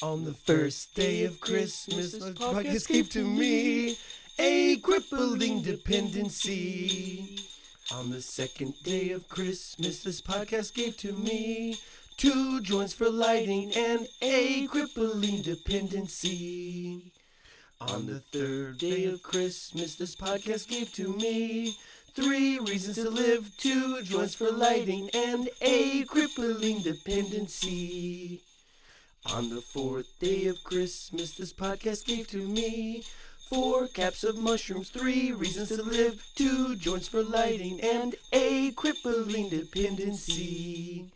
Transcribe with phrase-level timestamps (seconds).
[0.00, 3.96] On the first day of Christmas, the podcast gave to me
[4.38, 7.40] a crippling dependency.
[7.92, 11.78] On the second day of Christmas, this podcast gave to me
[12.16, 17.10] two joints for lighting and a crippling dependency.
[17.80, 21.76] On the third day of Christmas, this podcast gave to me
[22.14, 28.42] three reasons to live, two joints for lighting, and a crippling dependency.
[29.26, 33.04] On the fourth day of Christmas, this podcast gave to me
[33.48, 39.48] four caps of mushrooms, three reasons to live, two joints for lighting, and a crippling
[39.50, 41.10] dependency.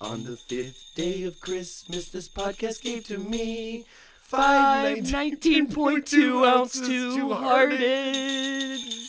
[0.00, 3.86] On the fifth day of Christmas, this podcast gave to me
[4.20, 9.01] five 19.2 ounce two hearted.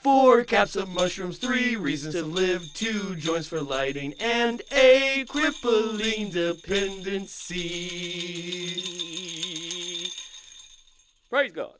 [0.00, 6.30] Four caps of mushrooms, three reasons to live, two joints for lighting, and a crippling
[6.30, 7.60] dependency.
[11.28, 11.74] Praise God.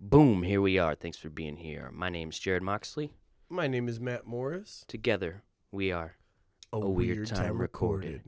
[0.00, 0.96] Boom, here we are.
[0.96, 1.88] Thanks for being here.
[1.92, 3.12] My name's Jarrod Moxley.
[3.48, 4.84] My name is Matt Morris.
[4.88, 6.16] Together, we are
[6.72, 8.22] A Weird Time Recorded.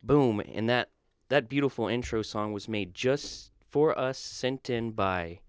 [0.00, 0.90] Boom, and that
[1.28, 5.40] that beautiful intro song was made just for us, sent in by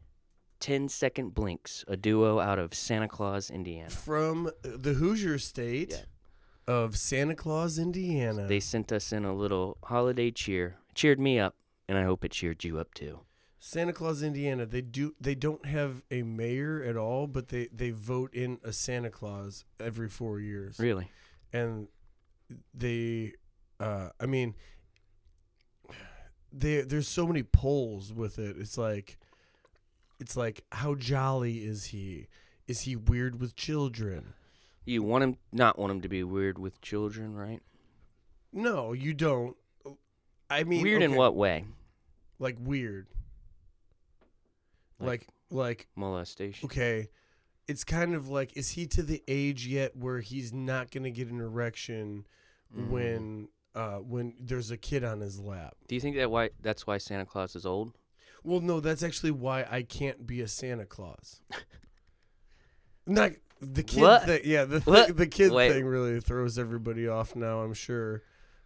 [0.60, 3.90] 10 Second Blinks, a duo out of Santa Claus, Indiana.
[3.90, 6.06] From the Hoosier state
[6.68, 8.48] of Santa Claus, Indiana.
[8.48, 10.78] They sent us in a little holiday cheer.
[10.94, 11.56] Cheered me up,
[11.88, 13.20] and I hope it cheered you up too.
[13.60, 14.66] Santa Claus, Indiana.
[14.66, 15.16] They do.
[15.20, 19.66] They don't have a mayor at all, but they they vote in a Santa Claus
[19.80, 20.80] every four years.
[20.80, 21.10] Really?
[21.54, 21.88] and
[22.74, 23.32] they
[23.80, 24.54] uh i mean
[26.52, 29.18] they there's so many polls with it it's like
[30.20, 32.28] it's like how jolly is he
[32.68, 34.34] is he weird with children
[34.86, 37.62] You want him not want him to be weird with children, right?
[38.54, 39.56] no you don't
[40.50, 41.66] i mean weird in what way?
[42.40, 43.08] like weird
[45.00, 46.66] Like- like like Molestation.
[46.66, 47.10] okay
[47.68, 51.30] it's kind of like is he to the age yet where he's not gonna get
[51.30, 52.26] an erection
[52.76, 52.90] Mm.
[52.90, 56.88] when uh when there's a kid on his lap Do you think that why that's
[56.88, 57.94] why Santa Claus is old?
[58.46, 61.42] Well, no, that's actually why I can't be a Santa Claus.
[63.08, 64.24] Not the kid What?
[64.26, 64.42] thing.
[64.46, 65.72] Yeah, the thi- the kid Wait.
[65.72, 67.60] thing really throws everybody off now.
[67.62, 68.22] I'm sure,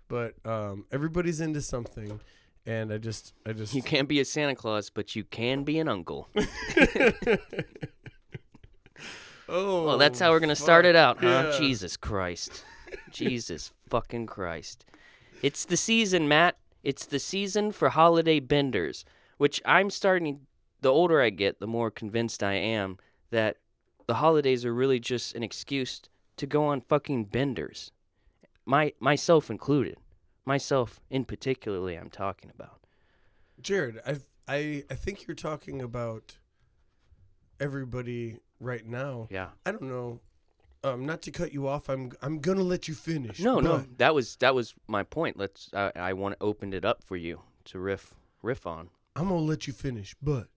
[0.08, 2.20] but um, everybody's into something,
[2.66, 3.74] and I just, I just.
[3.74, 6.28] You can't be a Santa Claus, but you can be an uncle.
[9.48, 11.52] oh, Well, that's how we're gonna start it out, huh?
[11.52, 11.58] Yeah.
[11.58, 12.64] Jesus Christ.
[13.12, 14.86] Jesus fucking Christ.
[15.42, 16.58] It's the season, Matt.
[16.84, 19.06] It's the season for holiday benders,
[19.40, 20.42] which I'm starting
[20.82, 22.98] the older I get, the more convinced I am
[23.32, 23.56] that
[24.06, 26.02] the holidays are really just an excuse
[26.36, 27.92] to go on fucking benders.
[28.66, 29.98] My myself included.
[30.46, 32.82] Myself in particularly I'm talking about.
[33.62, 34.18] Jarrod, I,
[34.54, 36.38] I, I think you're talking about
[37.62, 39.28] everybody right now.
[39.32, 39.50] Yeah.
[39.66, 40.20] I don't know.
[40.84, 43.40] Um, not to cut you off, I'm, I'm gonna let you finish.
[43.40, 45.38] No, no, that was that was my point.
[45.38, 45.70] Let's.
[45.74, 48.90] I, I want to open it up for you to riff riff on.
[49.20, 50.48] I'm gonna let you finish, but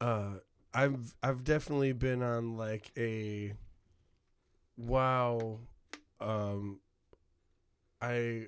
[0.00, 0.34] uh,
[0.72, 3.54] I've I've definitely been on like a
[4.76, 5.58] wow.
[6.20, 6.78] Um,
[8.00, 8.46] I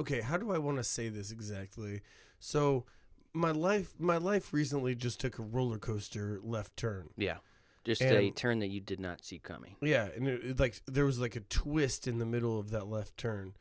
[0.00, 0.20] okay.
[0.20, 2.00] How do I want to say this exactly?
[2.40, 2.84] So
[3.32, 7.10] my life my life recently just took a roller coaster left turn.
[7.16, 7.36] Yeah,
[7.84, 9.76] just a turn that you did not see coming.
[9.80, 12.88] Yeah, and it, it, like there was like a twist in the middle of that
[12.88, 13.54] left turn,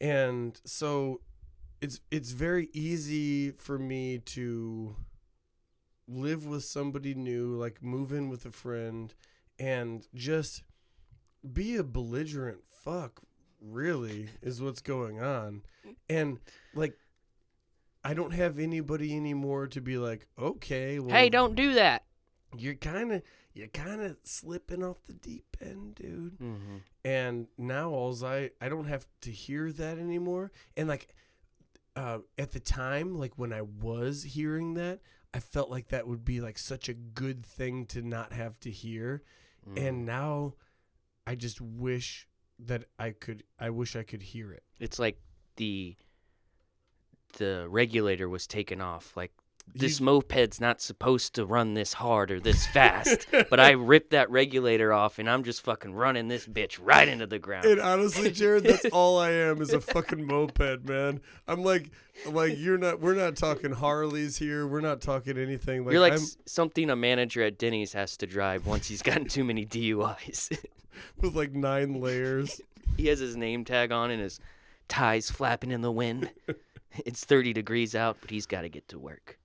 [0.00, 1.20] and so
[1.80, 4.96] it's it's very easy for me to
[6.08, 9.14] live with somebody new, like move in with a friend,
[9.58, 10.62] and just
[11.52, 13.22] be a belligerent fuck.
[13.60, 15.62] Really, is what's going on,
[16.08, 16.38] and
[16.74, 16.94] like.
[18.04, 22.04] I don't have anybody anymore to be like, okay, well, Hey, don't do that.
[22.56, 23.22] you're kind of
[23.52, 26.38] you're kind of slipping off the deep end, dude.
[26.38, 26.76] Mm-hmm.
[27.04, 30.52] And now alls I I don't have to hear that anymore.
[30.76, 31.08] And like
[31.96, 35.00] uh, at the time, like when I was hearing that,
[35.34, 38.70] I felt like that would be like such a good thing to not have to
[38.70, 39.22] hear.
[39.68, 39.88] Mm.
[39.88, 40.54] And now
[41.26, 42.28] I just wish
[42.58, 43.42] that I could.
[43.58, 44.62] I wish I could hear it.
[44.78, 45.18] it's like
[45.56, 45.96] the
[47.38, 49.16] the regulator was taken off.
[49.16, 49.32] Like
[49.74, 54.30] this moped's not supposed to run this hard or this fast, but I ripped that
[54.30, 57.66] regulator off and I'm just fucking running this bitch right into the ground.
[57.66, 61.20] And honestly, Jarrod, that's all I am is a fucking moped, man.
[61.46, 61.90] I'm like,
[62.26, 63.00] like you're not.
[63.00, 64.66] We're not talking Harleys here.
[64.66, 65.84] We're not talking anything.
[65.84, 69.26] Like, You're like I'm something a manager at Denny's has to drive once he's gotten
[69.26, 70.56] too many DUIs.
[71.20, 72.60] with like nine layers.
[72.96, 74.40] he has his name tag on and his
[74.88, 76.30] ties flapping in the wind.
[77.04, 79.38] it's 30 degrees out, but he's got to get to work.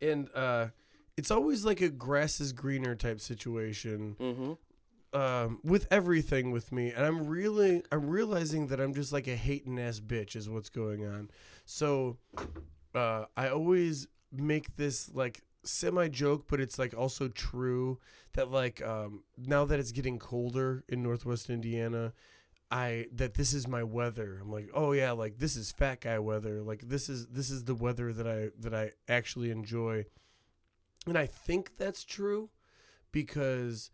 [0.00, 0.68] And uh,
[1.16, 5.18] it's always like a grass is greener type situation Mm-hmm.
[5.18, 9.36] um, with everything with me, and I'm really I'm realizing that I'm just like a
[9.36, 11.30] hating ass bitch is what's going on.
[11.64, 12.18] So
[12.94, 17.98] uh, I always make this like semi joke, but it's like also true
[18.34, 22.12] that like um, now that it's getting colder in Northwest Indiana.
[22.70, 24.38] I that this is my weather.
[24.42, 26.62] I'm like, oh yeah, like this is fat guy weather.
[26.62, 30.06] Like this is this is the weather that I that I actually enjoy.
[31.06, 32.50] And I think that's true
[33.12, 33.90] because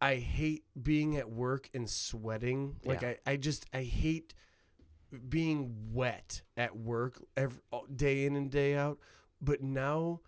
[0.00, 2.76] I hate being at work and sweating.
[2.84, 3.14] Like Yeah.
[3.26, 4.34] I, I just I hate
[5.28, 7.60] being wet at work every
[7.94, 8.98] day in and day out.
[9.40, 10.20] But now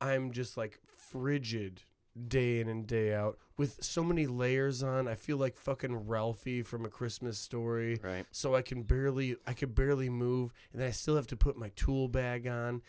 [0.00, 1.82] I'm just like frigid
[2.28, 5.08] day in and day out with so many layers on.
[5.08, 8.00] I feel like fucking Ralphie from a Christmas story.
[8.02, 8.26] Right.
[8.30, 11.56] So I can barely I can barely move and then I still have to put
[11.56, 12.82] my tool bag on.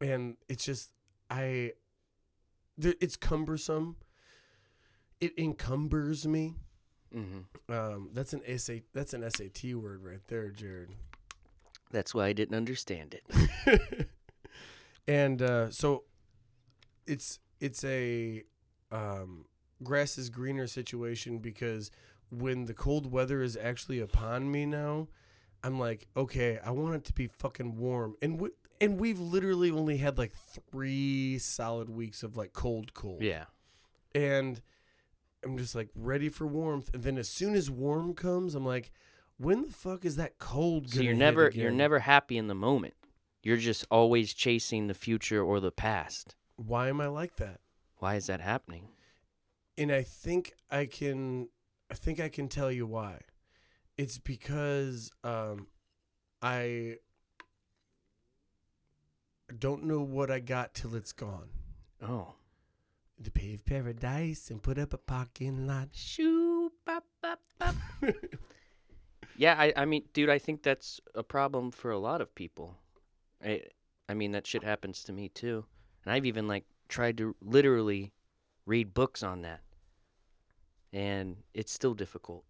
[0.00, 0.92] And it's just
[1.30, 1.72] I
[2.80, 3.96] th- it's cumbersome.
[5.20, 6.54] It encumbers me.
[7.14, 7.72] Mm-hmm.
[7.72, 10.88] Um, that's an SA, that's an SAT word right there, Jarrod.
[11.90, 14.08] That's why I didn't understand it.
[15.08, 16.04] and uh, so
[17.06, 18.44] it's it's a
[18.90, 19.44] um,
[19.82, 21.90] grass is greener situation because
[22.30, 25.08] when the cold weather is actually upon me now,
[25.62, 28.50] I'm like, okay, I want it to be fucking warm, and we,
[28.80, 30.32] and we've literally only had like
[30.70, 33.22] three solid weeks of like cold, cold.
[33.22, 33.44] Yeah.
[34.14, 34.60] and
[35.44, 36.90] I'm just like ready for warmth.
[36.92, 38.90] And then as soon as warm comes, I'm like,
[39.36, 40.90] when the fuck is that cold?
[40.90, 42.94] So you're never you're never happy in the moment.
[43.42, 46.34] You're just always chasing the future or the past.
[46.58, 47.60] Why am I like that?
[47.98, 48.88] Why is that happening?
[49.76, 51.48] And I think I can,
[51.88, 53.20] I think I can tell you why.
[53.96, 55.68] It's because um,
[56.42, 56.96] I
[59.56, 61.50] don't know what I got till it's gone.
[62.02, 62.34] Oh.
[63.22, 65.88] To pave paradise and put up a parking lot.
[65.92, 67.74] Shoo bop bop bop.
[69.36, 72.76] yeah, I I mean, dude, I think that's a problem for a lot of people.
[73.44, 73.62] I
[74.08, 75.64] I mean, that shit happens to me too.
[76.04, 78.12] And I've even like tried to literally
[78.66, 79.60] read books on that.
[80.92, 82.44] And it's still difficult.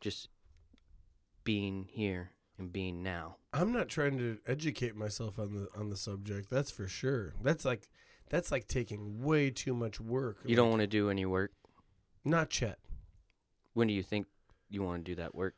[0.00, 0.28] Just
[1.44, 3.36] being here and being now.
[3.52, 6.50] I'm not trying to educate myself on the on the subject.
[6.50, 7.34] That's for sure.
[7.42, 7.88] That's like
[8.30, 10.38] that's like taking way too much work.
[10.44, 11.52] You don't want to do any work.
[12.24, 12.78] not Chet.
[13.74, 14.26] When do you think
[14.70, 15.54] you want to do that work?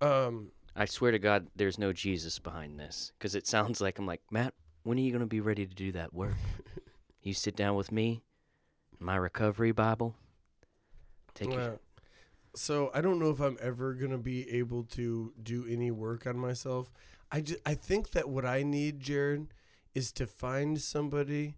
[0.00, 3.12] Um, I swear to God, there's no Jesus behind this.
[3.18, 4.54] Because it sounds like I'm like, Matt,
[4.84, 6.36] when are you going to be ready to do that work?
[7.22, 8.22] you sit down with me,
[9.00, 10.14] my recovery Bible.
[11.34, 11.56] Take it.
[11.56, 11.80] well,
[12.54, 16.38] so I don't know if I'm ever gonna be able to do any work on
[16.38, 16.92] myself.
[17.32, 19.48] I just, I think that what I need, Jarrod,
[19.94, 21.56] is to find somebody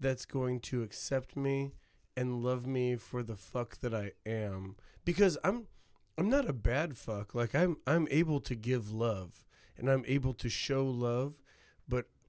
[0.00, 1.72] that's going to accept me
[2.16, 4.76] and love me for the fuck that I am.
[5.04, 5.66] Because I'm
[6.16, 7.34] I'm not a bad fuck.
[7.34, 9.44] Like I'm I'm able to give love
[9.76, 11.38] and I'm able to show love,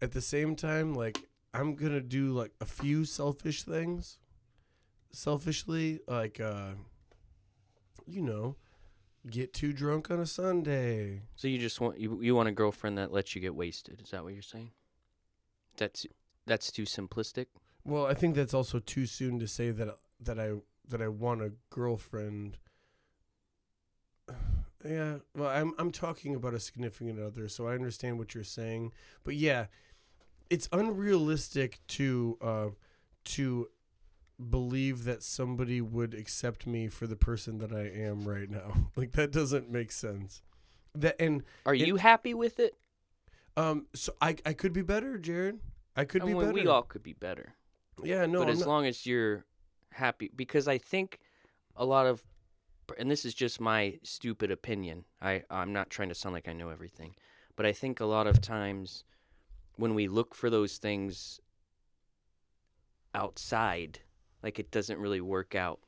[0.02, 4.20] at the same time like I'm to do like a few selfish things.
[5.12, 6.72] Selfishly like uh
[8.06, 8.56] you know,
[9.30, 11.24] get too drunk on a Sunday.
[11.36, 14.02] So you just want you you want a girlfriend that lets you get wasted?
[14.02, 14.72] Is that what you're saying?
[15.78, 16.06] That's
[16.46, 17.48] that's too simplistic.
[17.84, 20.54] Well, I think that's also too soon to say that that I
[20.88, 22.58] that I want a girlfriend.
[24.86, 28.94] Yeah, well, I'm I'm talking about a significant other, so I understand what you're saying.
[29.26, 29.66] But yeah,
[30.50, 32.68] it's unrealistic to uh
[33.26, 33.70] to
[34.50, 38.74] believe that somebody would accept me for the person that I am right now.
[38.96, 40.42] Like that doesn't make sense.
[40.96, 42.76] That and Are It- you happy with it?
[43.58, 45.60] um so I I could be better, Jarrod.
[45.96, 46.54] I could I be mean, better.
[46.54, 47.56] we all could be better.
[48.04, 49.46] yeah, no, but I'm as not- long as you're
[49.92, 51.18] happy because i think
[51.76, 52.24] a lot of
[53.00, 56.54] and this is just my stupid opinion i i'm not trying to sound like i
[56.54, 57.16] know everything
[57.56, 59.04] but i think a lot of times
[59.80, 61.40] when we look for those things
[63.16, 64.00] outside
[64.44, 65.80] like it doesn't really work out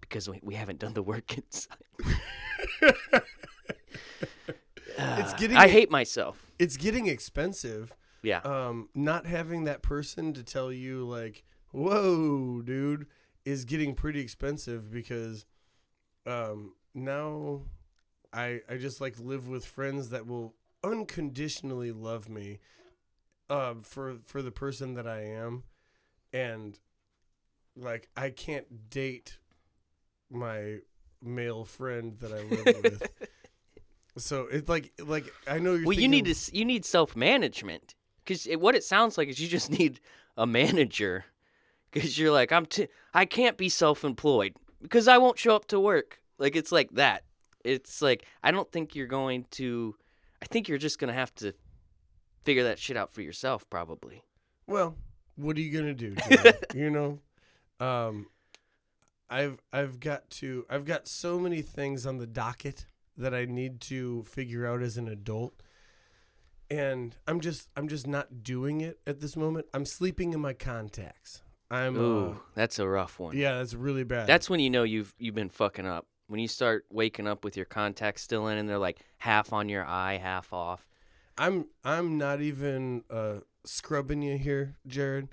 [0.00, 1.76] because we, we haven't done the work inside.
[4.98, 6.52] It's getting i hate myself.
[6.58, 7.92] it's getting expensive.
[8.22, 8.38] yeah.
[8.44, 13.06] Um not having that person to tell you like whoa dude
[13.44, 15.44] is getting pretty expensive because
[16.26, 17.62] um now
[18.32, 20.54] i i just like live with friends that will
[20.84, 22.60] unconditionally love me
[23.52, 25.62] uh for for the person that i am
[26.32, 26.78] and
[27.76, 29.38] like i can't date
[30.30, 30.78] my
[31.22, 33.02] male friend that i live with
[34.18, 35.86] So it's like like I know you're.
[35.86, 37.94] Well, you need to you need self management
[38.24, 40.00] because what it sounds like is you just need
[40.36, 41.24] a manager
[41.90, 45.66] because you're like I'm t- I can't be self employed because I won't show up
[45.68, 46.20] to work.
[46.38, 47.24] Like it's like that.
[47.64, 49.94] It's like I don't think you're going to.
[50.42, 51.54] I think you're just gonna have to
[52.44, 54.24] figure that shit out for yourself, probably.
[54.66, 54.96] Well,
[55.36, 56.14] what are you gonna do?
[56.74, 57.18] You know,
[57.84, 58.26] um,
[59.28, 63.80] I've I've got to I've got so many things on the docket that I need
[63.82, 65.54] to figure out as an adult,
[66.70, 69.66] and I'm just I'm just not doing it at this moment.
[69.74, 71.42] I'm sleeping in my contacts.
[71.70, 73.36] I'm Ooh, uh, that's a rough one.
[73.36, 74.26] yeah, that's really bad.
[74.26, 76.06] That's when you know you've you've been fucking up.
[76.28, 79.68] When you start waking up with your contacts still in and they're like half on
[79.68, 80.86] your eye, half off.
[81.38, 85.28] I'm I'm not even uh, scrubbing you here, Jarrod.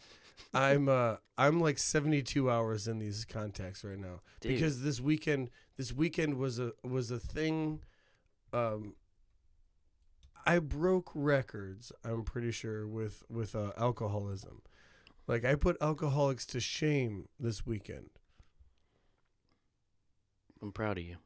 [0.53, 4.53] I'm uh I'm like 72 hours in these contacts right now Dude.
[4.53, 7.81] because this weekend this weekend was a was a thing.
[8.51, 8.95] Um,
[10.45, 11.91] I broke records.
[12.03, 14.61] I'm pretty sure with with uh, alcoholism.
[15.27, 18.09] Like I put alcoholics to shame this weekend.
[20.61, 21.17] I'm proud of you.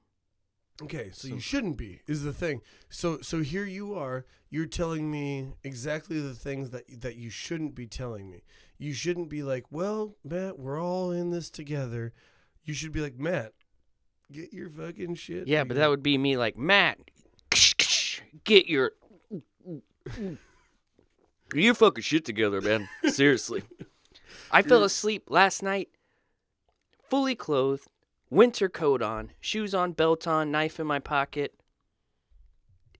[0.82, 2.62] Okay, so, So- you shouldn't be is the thing.
[2.90, 7.76] So so here you are, you're telling me exactly the things that that you shouldn't
[7.76, 8.44] be telling me.
[8.78, 12.12] You shouldn't be like, "Well, Matt, we're all in this together."
[12.64, 13.54] You should be like, "Matt,
[14.32, 16.98] get your fucking shit." Yeah, but that would be me like, Matt,
[18.44, 18.92] get your
[21.54, 22.90] your fucking shit together, man.
[23.06, 23.64] Seriously.
[24.52, 25.90] I fell asleep last night,
[27.10, 27.88] fully clothed,
[28.34, 31.54] winter coat on, shoes on, belt on, knife in my pocket,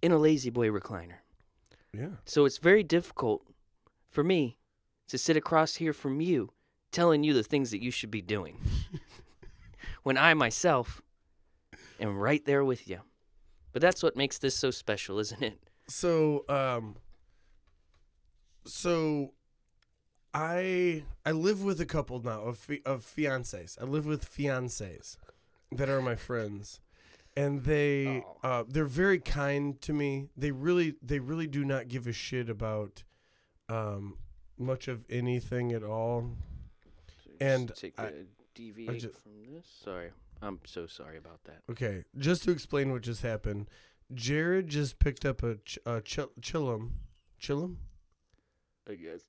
[0.02, 1.18] in a lazy boy recliner.
[1.94, 2.18] Yeah.
[2.26, 3.46] So it's very difficult
[4.10, 4.58] for me
[5.08, 6.52] to sit across here from you
[6.92, 8.60] telling you the things that you should be doing.
[10.04, 11.02] when I myself
[12.00, 13.00] am right there with you.
[13.72, 15.60] But that's what makes this so special, isn't it?
[15.88, 16.96] So, um
[18.66, 19.34] so
[20.34, 23.80] I I live with a couple now of fi- of fiancés.
[23.82, 25.18] I live with fiancés
[25.72, 26.80] that are my friends.
[27.36, 28.38] And they Oh.
[28.44, 30.30] uh they're very kind to me.
[30.38, 33.04] They really they really do not give a shit about
[33.70, 34.18] um
[34.58, 36.36] much of anything at all.
[37.40, 38.26] And take I-
[38.56, 39.66] deviate ju- from this.
[39.84, 40.12] Sorry.
[40.42, 41.62] I'm so sorry about that.
[41.70, 43.68] Okay, just to explain what just happened.
[44.14, 46.92] Jarrod just picked up a ch- a ch- chillum,
[47.40, 47.78] chillum,
[48.88, 49.22] I guess.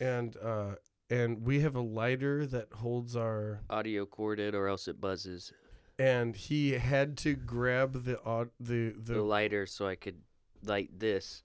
[0.00, 0.74] And uh
[1.10, 5.52] and we have a lighter that holds our Audio corded or else it buzzes.
[5.98, 10.20] and he had to grab the aud- the The, the lighter so I could
[10.62, 11.42] light this.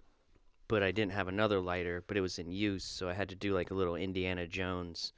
[0.68, 3.36] But I didn't have another lighter, but it was in use, so I had to
[3.36, 5.14] do like a little Indiana Jones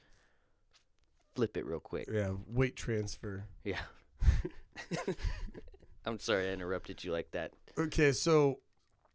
[1.34, 2.08] flip it real quick.
[2.10, 3.44] yeah weight transfer.
[3.64, 3.80] Yeah.
[6.04, 7.52] I'm sorry I interrupted you like that.
[7.78, 8.60] Okay, so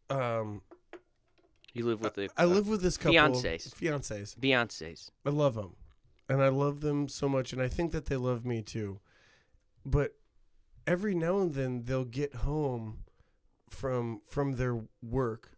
[0.10, 0.62] um
[1.74, 3.74] You live with a I live with this couple fiancés.
[3.74, 4.38] fiancés.
[4.38, 5.12] Beyonce's.
[5.26, 5.76] I love them,
[6.28, 9.00] and I love them so much, and I think that they love me too.
[9.86, 10.16] But
[10.86, 13.04] every now and then they'll get home
[13.70, 15.58] from from their work,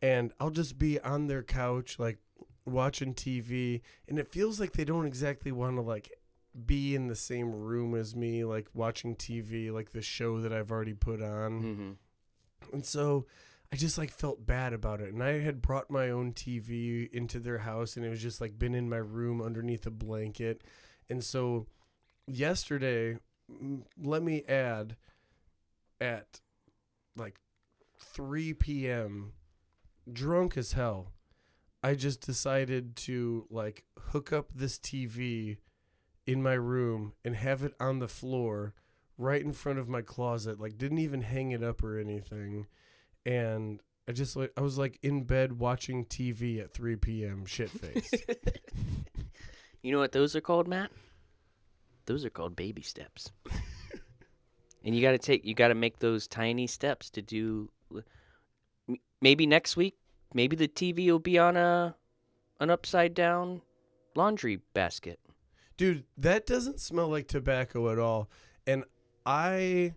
[0.00, 2.18] and I'll just be on their couch like
[2.64, 6.12] watching TV, and it feels like they don't exactly want to like
[6.66, 10.70] be in the same room as me, like watching TV, like the show that I've
[10.70, 11.62] already put on.
[11.62, 11.90] Mm-hmm.
[12.72, 13.26] And so
[13.72, 15.12] I just like felt bad about it.
[15.12, 18.58] And I had brought my own TV into their house and it was just like
[18.58, 20.62] been in my room underneath a blanket.
[21.08, 21.66] And so
[22.26, 23.18] yesterday,
[24.00, 24.96] let me add
[26.00, 26.40] at
[27.16, 27.38] like
[27.98, 29.32] 3 p.m.,
[30.10, 31.12] drunk as hell,
[31.82, 35.58] I just decided to like hook up this TV
[36.26, 38.74] in my room and have it on the floor
[39.16, 42.66] right in front of my closet like didn't even hang it up or anything
[43.26, 47.70] and i just like i was like in bed watching tv at 3 p.m shit
[47.70, 48.10] face
[49.82, 50.90] You know what those are called, Matt?
[52.06, 53.32] Those are called baby steps.
[54.84, 57.70] and you got to take you got to make those tiny steps to do
[59.20, 59.96] maybe next week,
[60.34, 61.94] maybe the TV will be on a
[62.60, 63.62] an upside down
[64.14, 65.18] laundry basket.
[65.78, 68.28] dude that doesn't smell like tobacco at all
[68.66, 68.84] and
[69.24, 69.94] i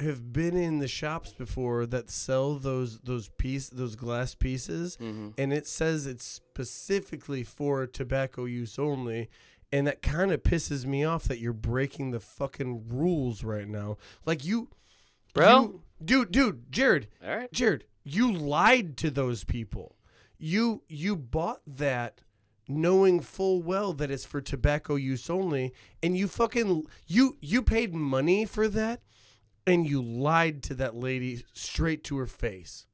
[0.00, 5.28] have been in the shops before that sell those those piece those glass pieces Mm-hmm.
[5.38, 9.28] and it says it's specifically for tobacco use only
[9.72, 13.96] and that kind of pisses me off that you're breaking the fucking rules right now
[14.26, 14.68] like you
[15.34, 15.60] Bro?
[15.62, 17.52] you- dude dude jarrod All right.
[17.52, 19.96] jarrod you lied to those people
[20.38, 22.22] you you bought that
[22.68, 27.92] knowing full well that it's for tobacco use only and you fucking you you paid
[27.94, 29.00] money for that
[29.66, 32.86] and you lied to that lady straight to her face.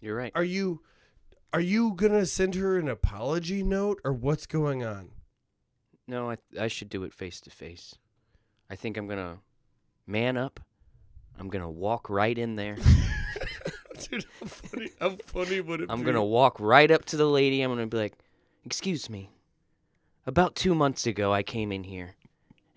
[0.00, 0.32] You're right.
[0.34, 0.82] Are you
[1.52, 5.10] are you going to send her an apology note or what's going on?
[6.06, 7.94] No, I I should do it face to face.
[8.68, 9.38] I think I'm gonna
[10.06, 10.60] man up.
[11.38, 12.76] I'm gonna walk right in there.
[14.10, 16.04] Dude, how funny, how funny would it I'm be?
[16.06, 17.62] gonna walk right up to the lady.
[17.62, 18.14] I'm gonna be like,
[18.64, 19.30] "Excuse me.
[20.26, 22.16] About two months ago, I came in here,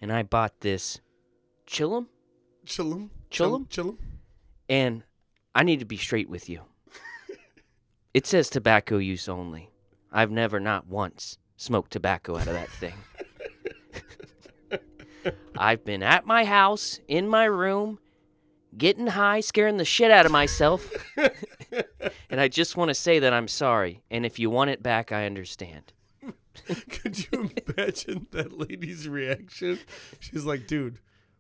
[0.02, 1.00] and I bought this
[1.66, 2.08] chillum,
[2.68, 3.12] chill him.
[3.30, 3.68] Chill 'em?
[3.70, 3.98] Chill him.
[4.70, 5.04] and
[5.56, 6.62] I need to be straight with you.
[8.14, 9.70] it says tobacco use only.
[10.12, 12.94] I've never, not once, smoked tobacco out of that thing.
[15.58, 18.00] I've been at my house, in my room,
[18.78, 20.90] getting high, scaring the shit out of myself.
[22.30, 24.04] and I just want to say that I'm sorry.
[24.10, 25.92] And if you want it back, I understand.
[26.90, 29.80] Could you imagine that lady's reaction?
[30.20, 31.00] She's like, dude,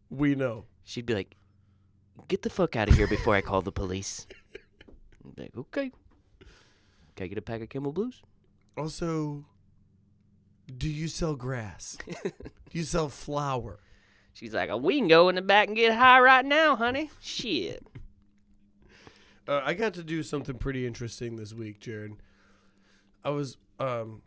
[0.10, 0.66] we know.
[0.88, 1.36] She'd be like,
[2.29, 4.25] "Get the fuck out of here before I call the police."
[5.25, 5.91] I'd be like, "Okay."
[7.17, 8.22] Can I get a pack of Camel Blues?
[8.77, 9.44] Also,
[10.77, 11.98] do you sell grass?
[12.24, 12.32] do
[12.72, 13.79] you sell flour?
[14.32, 17.12] She's like, "Oh, "We can go in the back and get high right now, honey."
[17.20, 17.86] Shit.
[19.46, 22.15] Uh, I got to do something pretty interesting this week, Jarrod.
[23.25, 24.22] I was, um,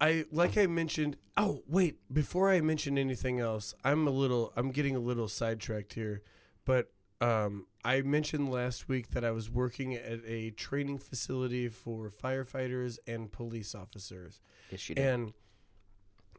[0.00, 1.16] I like I mentioned.
[1.36, 5.94] Oh wait, before I mention anything else, I'm a little, I'm getting a little sidetracked
[5.94, 6.22] here,
[6.64, 12.10] but um, I mentioned last week that I was working at a training facility for
[12.10, 15.04] firefighters and police officers, Yes, you did.
[15.06, 15.32] and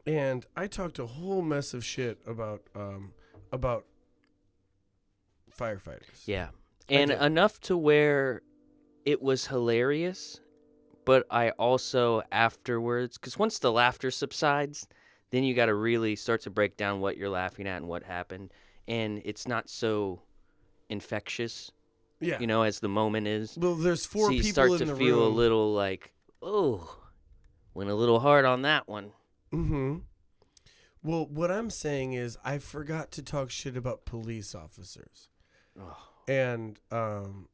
[0.06, 3.12] and I talked a whole mess of shit about um
[3.52, 3.86] about
[5.56, 6.26] firefighters.
[6.26, 6.48] yeah,
[6.88, 8.42] and enough to where
[9.04, 10.40] it was hilarious,
[11.08, 14.86] but I also afterwards, because once the laughter subsides,
[15.30, 18.02] then you got to really start to break down what you're laughing at and what
[18.04, 18.52] happened,
[18.86, 20.20] and it's not so
[20.88, 21.70] infectious,
[22.20, 22.38] Yeah.
[22.40, 23.56] you know, as the moment is.
[23.58, 26.96] well, there's four so you people start in to the feel a little like, oh,
[27.74, 29.12] went a little hard on that one.
[29.52, 29.96] Mm-hmm.
[31.02, 35.28] Well, what I'm saying is I forgot to talk shit about police officers.
[35.80, 35.96] Oh.
[36.26, 37.48] And um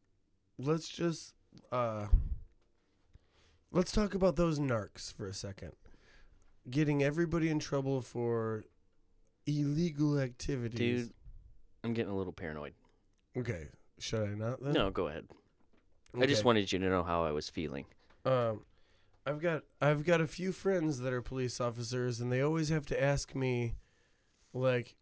[0.58, 1.34] let's just
[1.70, 2.06] uh
[3.74, 5.72] let's talk about those narcs for a second.
[6.70, 8.64] Getting everybody in trouble for
[9.46, 11.08] illegal activities.
[11.08, 11.14] Dude,
[11.82, 12.72] I'm getting a little paranoid.
[13.36, 13.66] Okay.
[13.98, 14.72] Should I not then?
[14.72, 15.26] No, go ahead.
[16.16, 16.46] I just Okay.
[16.46, 17.84] wanted you to know how I was feeling.
[18.24, 18.64] Um,
[19.26, 22.86] I've got I've got a few friends that are police officers, and they always have
[22.86, 23.74] to ask me,
[24.52, 24.96] like,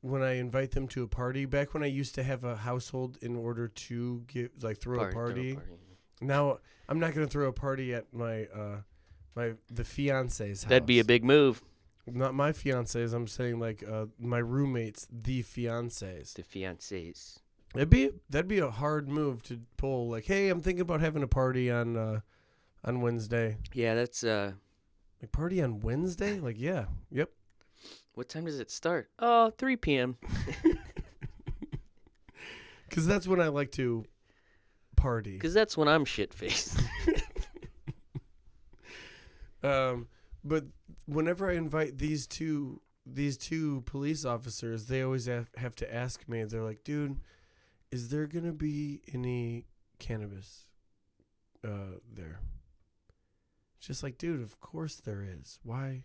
[0.00, 1.44] when I invite them to a party.
[1.46, 5.08] Back when I used to have a household in order to get like throw Party,
[5.08, 5.54] a throw party.
[5.54, 5.70] party.
[6.20, 8.76] Now I'm not gonna throw a party at my uh
[9.34, 10.68] my the fiance's house.
[10.68, 11.62] That'd be a big move.
[12.06, 13.12] not my fiance's.
[13.12, 16.34] I'm saying like uh my roommates, the fiancés.
[16.34, 17.38] The fiancés.
[17.74, 20.08] That'd be that'd be a hard move to pull.
[20.08, 22.20] Like, hey, I'm thinking about having a party on uh
[22.84, 23.58] on Wednesday.
[23.72, 24.52] Yeah, that's uh.
[25.20, 26.38] Like party on Wednesday?
[26.48, 27.30] Like yeah, yep.
[28.14, 29.10] What time does it start?
[29.20, 30.16] Oh, 3 p.m.
[32.88, 34.04] Because that's when I like to
[34.98, 35.32] party.
[35.32, 36.78] Because that's when I'm shit faced.
[39.62, 40.06] Um,
[40.44, 40.64] but
[41.06, 46.28] whenever I invite these two these two police officers, they always have, have to ask
[46.28, 46.44] me.
[46.44, 47.18] They're like, "Dude,
[47.90, 49.66] is there gonna be any
[49.98, 50.66] cannabis
[51.66, 52.40] uh, there?"
[53.80, 55.58] Just like, dude, of course there is.
[55.62, 56.04] Why?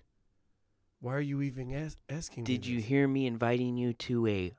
[0.99, 2.43] Why are you even as- asking?
[2.43, 2.85] me Did you this?
[2.85, 4.53] hear me inviting you to a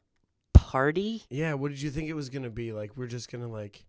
[0.53, 1.25] party?
[1.31, 1.55] Yeah.
[1.55, 2.73] What did you think it was gonna be?
[2.73, 3.85] Like we're just gonna like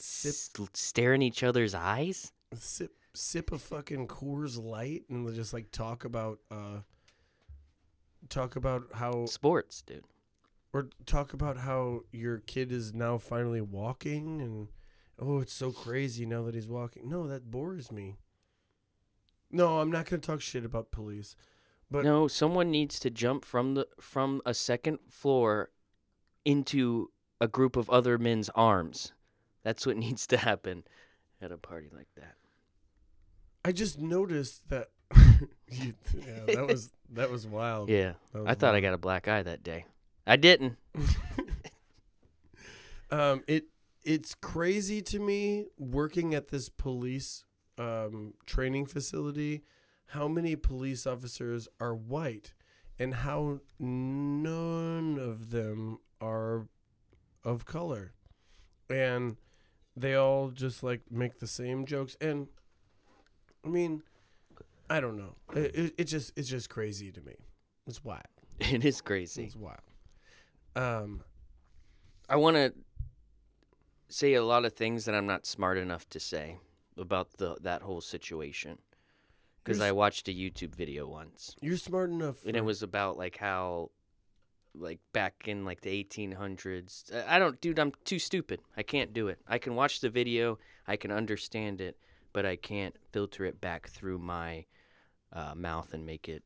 [0.00, 2.32] sip S- stare in each other's eyes?
[2.54, 6.80] sip sip a fucking Coors Light and just like talk about uh
[8.28, 10.04] talk about how Sports, dude.
[10.72, 14.68] or talk about how your kid is now finally walking and
[15.18, 17.08] oh it's so crazy now that he's walking.
[17.08, 18.16] No, that bores me.
[19.50, 21.34] No, I'm not going to talk shit about police.
[21.90, 25.70] But no, someone needs to jump from the from a second floor
[26.44, 29.12] into a group of other men's arms.
[29.68, 30.84] That's what needs to happen
[31.42, 32.36] at a party like that.
[33.66, 34.88] I just noticed that
[35.70, 35.92] yeah,
[36.46, 37.90] that was that was wild.
[37.90, 39.84] Yeah, was I thought I got a black eye that day.
[40.26, 40.78] I didn't.
[43.10, 43.66] um it
[44.04, 47.44] it's crazy to me working at this police
[47.76, 49.64] um training facility
[50.12, 52.54] how many police officers are white
[52.98, 56.68] and how none of them are
[57.44, 58.12] of color
[58.90, 59.36] and
[60.00, 62.48] they all just like make the same jokes and
[63.64, 64.02] i mean
[64.90, 65.34] i don't know.
[65.54, 67.34] It, it, it just it's just crazy to me.
[67.86, 68.22] It's wild.
[68.60, 69.44] It is crazy.
[69.44, 69.78] it's wild.
[70.74, 71.22] Um,
[72.28, 72.72] I want to
[74.08, 76.58] say a lot of things that I'm not smart enough to say
[76.96, 78.78] about the that whole situation.
[79.62, 81.54] Because I watched a YouTube video once.
[81.60, 82.46] You're smart enough.
[82.46, 83.90] and it was about like how
[84.78, 88.60] like back in like the 1800s I- don't dude I'm too stupid.
[88.76, 89.38] I can't do it.
[89.46, 91.96] I can watch the video, I can understand it,
[92.32, 94.66] but I can't filter it back through my
[95.32, 96.42] uh, mouth and make it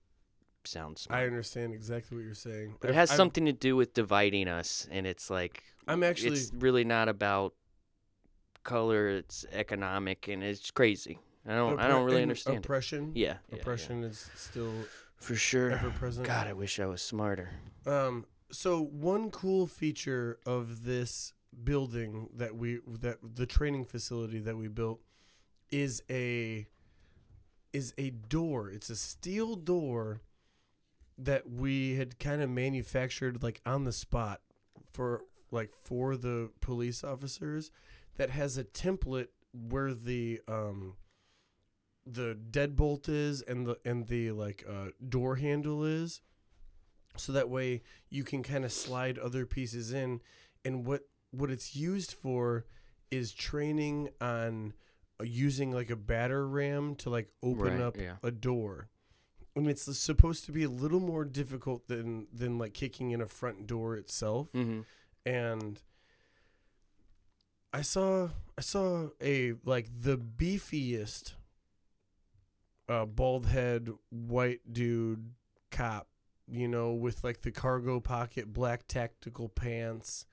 [0.64, 1.20] sound smart.
[1.20, 2.76] I understand exactly what you're saying.
[2.80, 6.36] but it has I've- something to do with dividing us and it's like I'm actually.
[6.36, 7.54] it's really not about
[8.62, 11.18] color it's economic and it's crazy
[11.48, 12.64] i don't i don't really and understand it.
[12.64, 13.10] Oppression.
[13.12, 13.56] yeah, yeah, yeah.
[13.58, 14.72] Oppression is still
[15.22, 16.26] for sure ever present.
[16.26, 17.50] god i wish i was smarter
[17.86, 21.32] Um, so one cool feature of this
[21.64, 25.00] building that we that the training facility that we built
[25.70, 26.66] is a
[27.72, 28.68] is a door.
[28.70, 30.20] It's a steel door
[31.16, 34.42] that we had kind of manufactured like on the spot
[34.92, 37.70] for like for the police officers
[38.16, 40.94] that has a template where the um
[42.06, 46.20] the deadbolt is and the and the like uh door handle is
[47.16, 50.20] so that way you can kind of slide other pieces in
[50.64, 52.64] and what what it's used for
[53.10, 54.72] is training on
[55.20, 58.16] uh, using like a batter ram to like open Right, up yeah.
[58.22, 58.88] a door
[59.54, 63.26] and it's supposed to be a little more difficult than than like kicking in a
[63.26, 64.80] front door itself mm-hmm.
[65.24, 65.80] and
[67.72, 71.32] I saw I saw a like the beefiest
[72.92, 75.32] uh bald head white dude
[75.70, 76.08] cop,
[76.46, 80.26] you know, with like the cargo pocket, black tactical pants.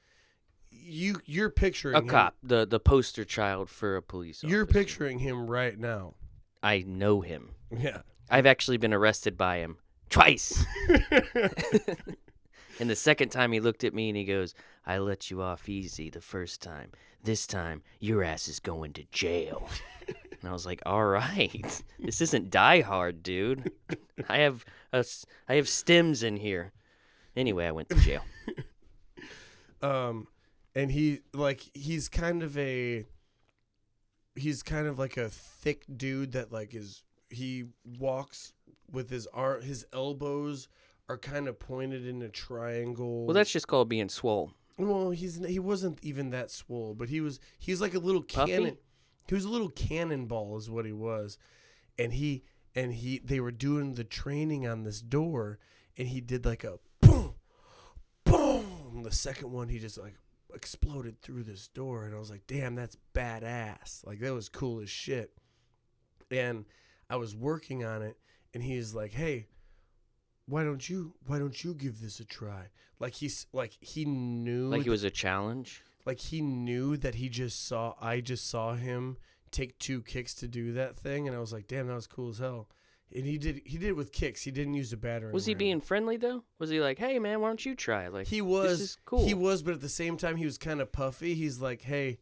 [0.72, 4.48] You you're picturing a him- cop the the poster child for a police officer.
[4.54, 4.80] You're officer.
[4.80, 6.14] picturing him right now.
[6.62, 8.02] i know him Yeah.
[8.30, 9.78] i've actually been arrested by him
[10.10, 10.64] twice
[12.80, 14.54] and the second time he looked at me and he goes
[14.86, 16.92] i let you off easy the first time
[17.24, 19.70] this time your ass is going to jail
[20.40, 21.84] and i was like all right.
[22.00, 23.72] This isn't die hard dude.
[24.30, 26.72] I have a s I have stems in here.
[27.36, 28.22] Anyway i went to jail.
[29.82, 30.28] Um
[30.76, 33.06] and he like he's kind of a
[34.36, 38.54] he's kind of like a thick dude that like is he walks
[38.92, 40.68] with his arm his elbows
[41.08, 43.26] are kind of pointed in a triangle.
[43.26, 44.52] Well that's just called being swole.
[44.78, 48.52] Well he's he wasn't even that swole but he was he's like a little Puffy?
[48.52, 48.78] cannon
[49.30, 51.38] he was a little cannonball is what he was.
[52.00, 55.60] And he and he they were doing the training on this door
[55.96, 57.36] and he did like a boom
[58.24, 59.04] boom.
[59.04, 60.16] The second one he just like
[60.56, 64.04] exploded through this door and i was like damn that's badass.
[64.04, 65.32] Like that was cool as shit.
[66.32, 66.66] And
[67.08, 68.18] i was working on it
[68.56, 69.46] and he's like hey
[70.48, 72.70] why don't you why don't you give this a try?
[73.00, 77.30] Like he's like he knew like it was a challenge like he knew that he
[77.30, 79.18] just saw I just saw him
[79.52, 82.30] take two kicks to do that thing and I was like, damn, that was cool
[82.30, 82.68] as hell.
[83.16, 84.44] And he did he did it with kicks.
[84.44, 85.34] He didn't use a battering.
[85.34, 88.28] was he being friendly though was he like hey man why don't you try like
[88.28, 89.26] He was is cool.
[89.26, 91.34] He was, but at the same time he was kind of puffy.
[91.36, 92.20] He's like, "Hey,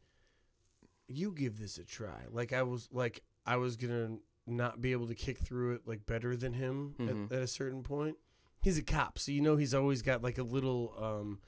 [1.08, 4.20] you give this a try." Like I was like I was going to
[4.54, 7.26] not be able to kick through it like better than him Mhm.
[7.32, 8.16] at, at a certain point.
[8.62, 11.40] He's a cop, so you know he's always got like a little um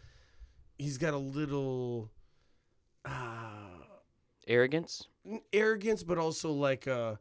[0.77, 2.09] he's got a little
[3.05, 3.09] uh
[4.47, 5.07] arrogance
[5.53, 7.15] arrogance, but also like uh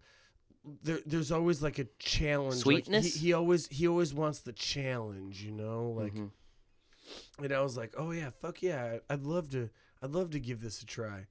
[0.82, 2.56] there, there's always like a challenge.
[2.56, 3.14] Like, Sweetness?
[3.14, 5.90] he, he always he always wants the challenge, you know.
[5.96, 6.30] Like, Mhm.
[7.42, 9.70] and I was like, oh yeah, fuck yeah, I'd love to,
[10.02, 11.26] I'd love to give this a try.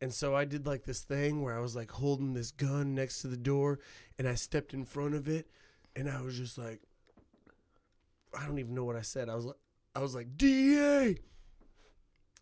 [0.00, 3.20] And so I did like this thing where I was like holding this gun next
[3.22, 3.80] to the door,
[4.18, 5.48] and I stepped in front of it,
[5.96, 6.80] and I was just like,
[8.38, 9.28] I don't even know what I said.
[9.28, 9.56] I was like,
[9.96, 11.16] I was like, DA,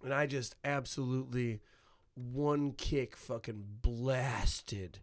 [0.06, 1.58] and I just absolutely
[2.14, 5.00] one kick fucking blasted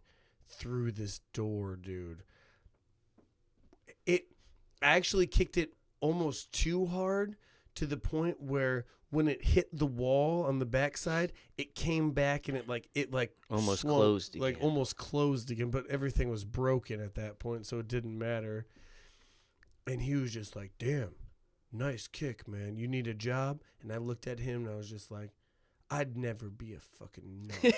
[0.48, 2.22] through this door, dude.
[4.06, 4.28] It
[4.80, 7.36] I actually kicked it almost too hard
[7.74, 12.48] to the point where when it hit the wall on the backside, it came back
[12.48, 16.98] and it like it like Almost closed like almost closed again, but everything was broken
[17.02, 18.64] at that point, so it didn't matter.
[19.86, 21.14] And he was just like, "Damn,
[21.74, 22.76] nice kick, man.
[22.76, 25.30] You need a job?" And I looked at him and I was just like,
[25.90, 27.74] "I'd never be a fucking nut."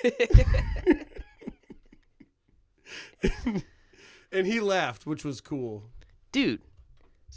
[4.33, 5.91] and he laughed, which was cool.
[6.33, 6.63] dude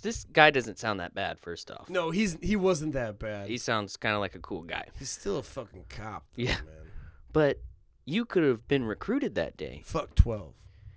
[0.01, 3.49] this guy doesn't sound that bad first off No, he's he wasn't that bad.
[3.49, 6.53] he sounds kind of like a cool guy He's still a fucking cop, though, Yeah.
[6.65, 6.87] man.
[7.33, 7.59] but
[8.05, 10.53] you could have been recruited that day Fuck twelve.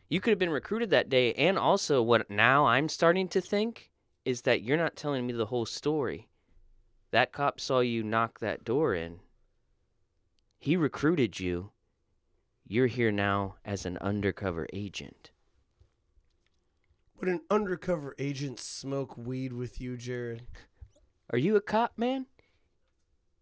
[0.08, 3.90] you could have been recruited that day and also what now i'm starting to think
[4.24, 6.28] is that you're not telling me the whole story
[7.10, 9.20] That cop saw you knock that door in.
[10.58, 11.72] He recruited you.
[12.66, 15.30] You're here now as an undercover agent.
[17.18, 20.40] Would an undercover agent smoke weed with you, Jarrod?
[21.30, 22.26] Are you a cop, man?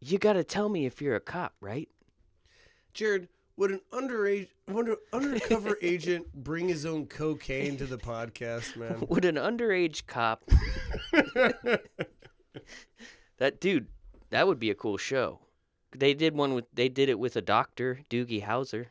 [0.00, 1.88] You gotta tell me if you're a cop, right?
[2.94, 3.28] Jarrod,
[3.60, 9.04] would an underage, under, undercover agent bring his own cocaine to the podcast, man?
[9.10, 10.42] Would an underage cop.
[13.36, 13.88] that dude,
[14.30, 15.40] that would be a cool show.
[15.94, 16.64] They did one with.
[16.72, 18.86] They did it with a doctor, Doogie Howser.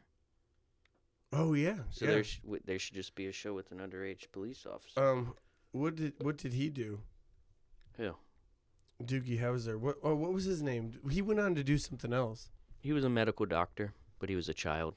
[1.33, 2.11] oh yeah, So yeah.
[2.11, 5.03] there, sh- there should just be a show with an underage police officer.
[5.03, 5.33] Um,
[5.71, 6.99] what did what did he do?
[7.97, 8.11] Who?
[9.03, 9.79] Doogie Howser.
[9.79, 9.95] What?
[10.03, 10.99] Oh, what was his name?
[11.09, 12.49] He went on to do something else.
[12.81, 14.95] He was a medical doctor, but he was a child.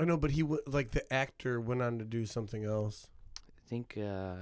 [0.00, 3.06] I know, but he w- like the actor went on to do something else.
[3.38, 4.34] I think uh,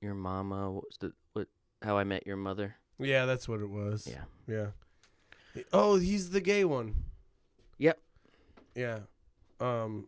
[0.00, 1.48] your mama what was the what?
[1.82, 2.76] How I Met Your Mother.
[2.98, 4.06] Yeah, that's what it was.
[4.10, 4.24] Yeah.
[4.46, 4.66] Yeah.
[5.72, 6.94] Oh, he's the gay one.
[7.78, 7.98] Yep.
[8.74, 8.98] Yeah.
[9.60, 10.06] Um.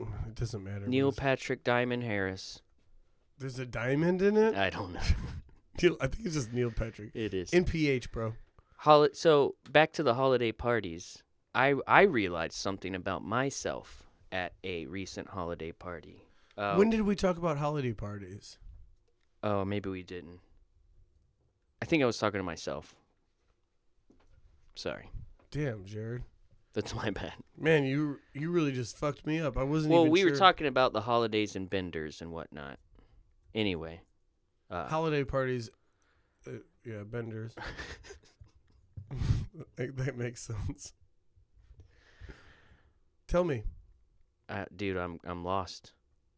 [0.00, 0.86] It doesn't matter.
[0.86, 2.62] Neil Patrick Diamond Harris.
[3.38, 4.54] There's a diamond in it.
[4.54, 5.00] I don't know.
[6.00, 7.10] I think it's just Neil Patrick.
[7.14, 7.50] it is.
[7.50, 8.34] NPH, bro.
[8.78, 11.22] Holi- so back to the holiday parties.
[11.54, 16.24] I I realized something about myself at a recent holiday party.
[16.56, 18.58] Uh, When did we talk about holiday parties?
[19.42, 20.40] oh, maybe we didn't.
[21.80, 22.94] I think I was talking to myself.
[24.74, 25.10] Sorry,
[25.50, 26.22] Damn, Jarrod.
[26.72, 27.34] that's my bad.
[27.56, 29.56] Man, you you really just fucked me up.
[29.56, 30.30] I wasn't Well, we sure.
[30.30, 32.78] were talking about the holidays and benders and whatnot.
[33.54, 34.02] Anyway,
[34.70, 35.70] uh, holiday parties.
[36.46, 37.52] Uh, yeah, benders.
[39.76, 40.92] that that makes sense.
[43.26, 43.64] Tell me.
[44.48, 45.92] uh, dude, I'm I'm lost.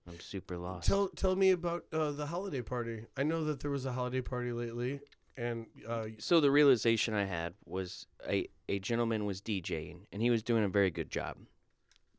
[0.09, 0.89] I'm super lost.
[0.89, 3.07] Tell tell me about uh, the holiday party.
[3.17, 5.01] I know that there was a holiday party lately,
[5.37, 10.31] and uh, so the realization I had was a a gentleman was DJing and he
[10.31, 11.37] was doing a very good job,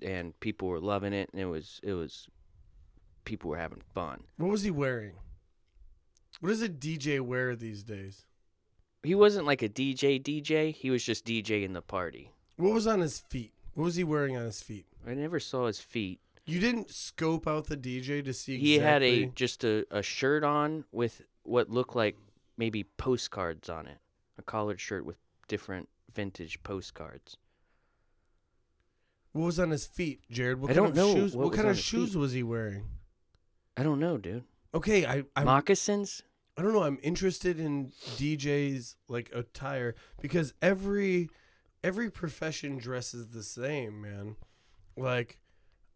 [0.01, 2.27] and people were loving it, and it was it was
[3.25, 4.23] people were having fun.
[4.37, 5.13] what was he wearing?
[6.39, 8.25] What does a DJ wear these days?
[9.03, 10.73] He wasn't like a DJ DJ.
[10.73, 12.31] He was just DJ in the party.
[12.57, 13.53] What was on his feet?
[13.73, 14.85] What was he wearing on his feet?
[15.07, 16.19] I never saw his feet.
[16.45, 18.57] You didn't scope out the DJ to see.
[18.57, 22.17] He had a just a, a shirt on with what looked like
[22.57, 23.97] maybe postcards on it.
[24.37, 27.37] A collared shirt with different vintage postcards.
[29.33, 30.57] What was on his feet, Jarrod?
[30.57, 31.35] What I kind don't of know shoes?
[31.35, 32.19] what What, kind of shoes feet.
[32.19, 32.83] was he wearing?
[33.77, 34.43] I don't know, dude.
[34.73, 36.23] Okay, I I'm, Moccasins?
[36.57, 36.83] I don't know.
[36.83, 41.29] I'm interested in DJs like attire because every
[41.83, 44.35] every profession dresses the same, man.
[44.97, 45.39] Like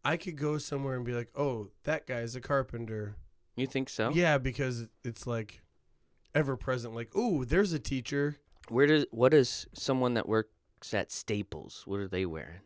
[0.04, 3.16] I could go somewhere and be like, "Oh, that guy's a carpenter."
[3.56, 4.12] You think so?
[4.12, 5.62] Yeah, because it's like
[6.34, 6.96] ever present.
[6.96, 8.38] Like, "Oh, there's a teacher."
[8.70, 11.84] Where does what does someone that works at Staples?
[11.86, 12.62] What are they wearing?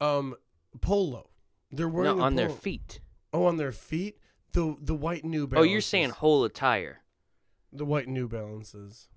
[0.00, 0.34] Um,
[0.80, 1.30] polo.
[1.70, 3.00] They're wearing No, on their feet.
[3.32, 4.18] Oh, on their feet.
[4.52, 5.68] The the white New Balances.
[5.68, 7.00] Oh, you're saying whole attire.
[7.72, 9.08] the white New Balances.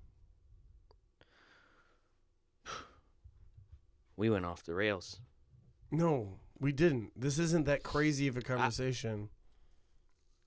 [4.17, 5.19] We went off the rails.
[5.91, 7.19] No, we didn't.
[7.19, 9.29] This isn't that crazy of a conversation.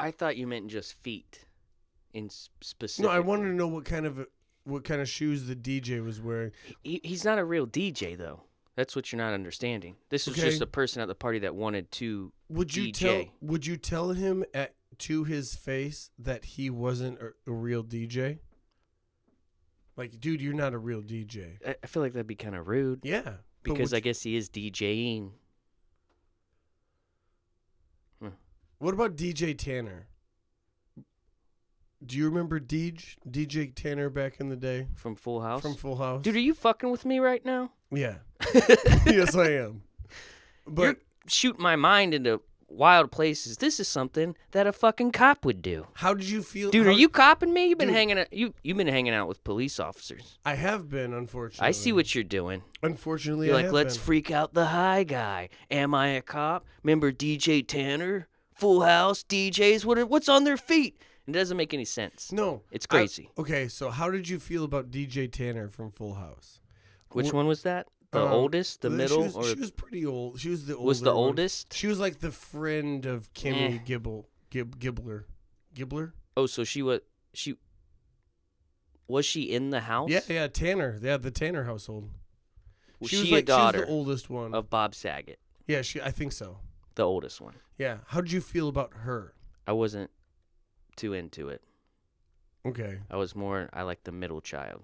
[0.01, 1.44] I thought you meant just feet,
[2.14, 3.05] in specific.
[3.05, 4.27] No, I wanted to know what kind of
[4.64, 6.53] what kind of shoes the DJ was wearing.
[6.83, 8.42] He, he's not a real DJ though.
[8.77, 9.96] That's what you're not understanding.
[10.09, 12.33] This is just a person at the party that wanted to.
[12.48, 12.94] Would you DJ.
[12.94, 17.82] tell Would you tell him at to his face that he wasn't a, a real
[17.84, 18.38] DJ?
[19.96, 21.56] Like, dude, you're not a real DJ.
[21.66, 24.22] I, I feel like that'd be kind of rude Yeah, but because would I guess
[24.22, 25.32] he is DJing.
[28.20, 28.28] Hmm.
[28.78, 30.06] What about DJ Tanner?
[32.04, 35.62] Do you remember Deej, DJ Tanner back in the day From Full House.
[35.62, 36.22] from Full House?
[36.22, 37.72] Dude, are you fucking with me right now?
[37.90, 38.18] yeah,
[39.06, 39.82] yes, I am.
[40.64, 43.57] But You're shooting my mind into wild places.
[43.57, 45.87] This is something that a fucking cop would do.
[45.94, 47.68] how did you feel, Dude, how- are you copping me?
[47.68, 47.96] You've been Dude.
[47.96, 48.33] hanging out.
[48.33, 50.38] You you've been hanging out with police officers.
[50.44, 51.66] I have been, unfortunately.
[51.66, 52.62] I see what you're doing.
[52.83, 54.04] Unfortunately, You're I like, have let's been.
[54.04, 55.48] freak out the high guy.
[55.70, 56.66] Am I a cop?
[56.83, 58.28] Remember DJ Tanner?
[58.54, 59.85] Full House DJs.
[59.85, 61.00] What are, what's on their feet?
[61.26, 62.33] It doesn't make any sense.
[62.33, 63.31] no, It's I- crazy.
[63.38, 66.61] okay, so how did you feel about DJ Tanner from Full House?
[67.12, 67.87] Which Wh- one was that?
[68.11, 70.40] The Um, oldest, the she middle, was, or she was pretty old.
[70.40, 71.16] She was the was the one.
[71.25, 71.75] oldest?
[71.75, 73.79] She was like the friend of Kimmy Eh.
[73.85, 75.25] Gibble, Gib, Gibbler,
[75.75, 76.12] Gibbler.
[76.37, 77.01] Oh, so she was
[77.35, 77.57] she
[79.07, 80.09] was she in the house?
[80.11, 80.99] Yeah, yeah, Tanner.
[81.03, 82.09] Yeah, the Tanner household.
[83.01, 84.55] Was she she, was a like daughter she was the oldest one.
[84.55, 86.01] of Bob Saget, yeah, she.
[86.01, 86.61] I think so.
[86.94, 87.55] the oldest one?
[87.77, 87.99] Yeah.
[88.07, 89.35] How did you feel about her?
[89.66, 90.11] I wasn't
[90.97, 91.62] too into it.
[92.66, 93.01] Okay.
[93.11, 94.83] I was more I like the middle child.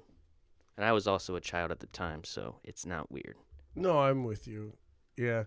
[0.77, 3.37] And I was also a child at the time, so it's not weird.
[3.75, 4.77] No, I'm with you.
[5.17, 5.45] Yeah.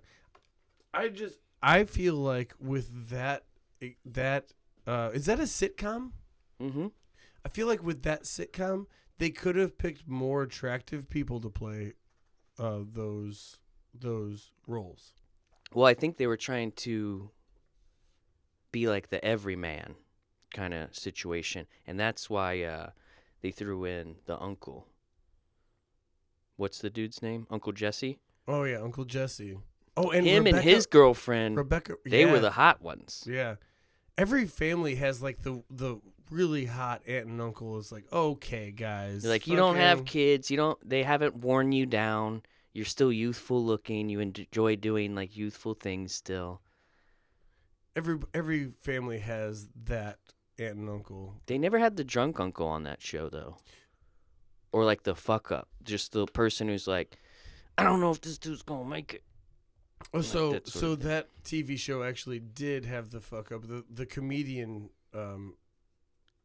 [0.94, 3.44] I just I feel like with that
[4.06, 4.54] that
[4.86, 6.12] uh is that a sitcom?
[6.62, 6.92] Mhm.
[7.46, 8.86] I feel like with that sitcom,
[9.18, 11.94] they could have picked more attractive people to play
[12.58, 13.58] uh those
[13.94, 15.14] those roles.
[15.74, 17.32] Well, I think they were trying to
[18.72, 19.96] be like the everyman
[20.54, 22.92] kind of situation, and that's why uh,
[23.42, 24.88] they threw in the uncle.
[26.58, 27.48] What's the dude's name?
[27.50, 28.20] Uncle Jesse.
[28.48, 29.58] Oh yeah, Uncle Jesse.
[29.96, 31.58] Oh, and Him Rebecca, and his girlfriend.
[31.58, 31.96] Rebecca.
[32.06, 33.24] they were the hot ones.
[33.28, 33.56] yeah.
[34.18, 39.22] Every family has like the the really hot aunt and uncle is like okay guys.
[39.24, 40.50] They're like you don't have kids.
[40.52, 40.90] You don't.
[40.90, 42.42] They haven't worn you down.
[42.74, 44.10] You're still youthful looking.
[44.10, 46.62] You enjoy doing like youthful things still.
[47.96, 50.18] every every family has that
[50.60, 51.36] aunt and uncle.
[51.46, 53.58] They never had the drunk uncle on that show though,
[54.72, 55.68] or like the fuck up.
[55.84, 57.18] Just the person who's like,
[57.78, 59.24] I don't know if this dude's gonna make it.
[60.14, 63.68] Oh, Like so that so that TV show actually did have the fuck up.
[63.68, 64.90] The the comedian.
[65.14, 65.56] Um,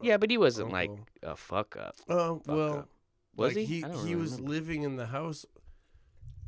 [0.00, 0.90] Yeah, but he wasn't like
[1.22, 1.96] a fuck up.
[2.08, 2.88] Uh, well, up.
[3.37, 3.80] Was like he?
[3.80, 4.50] He, he was remember.
[4.50, 5.46] living in the house.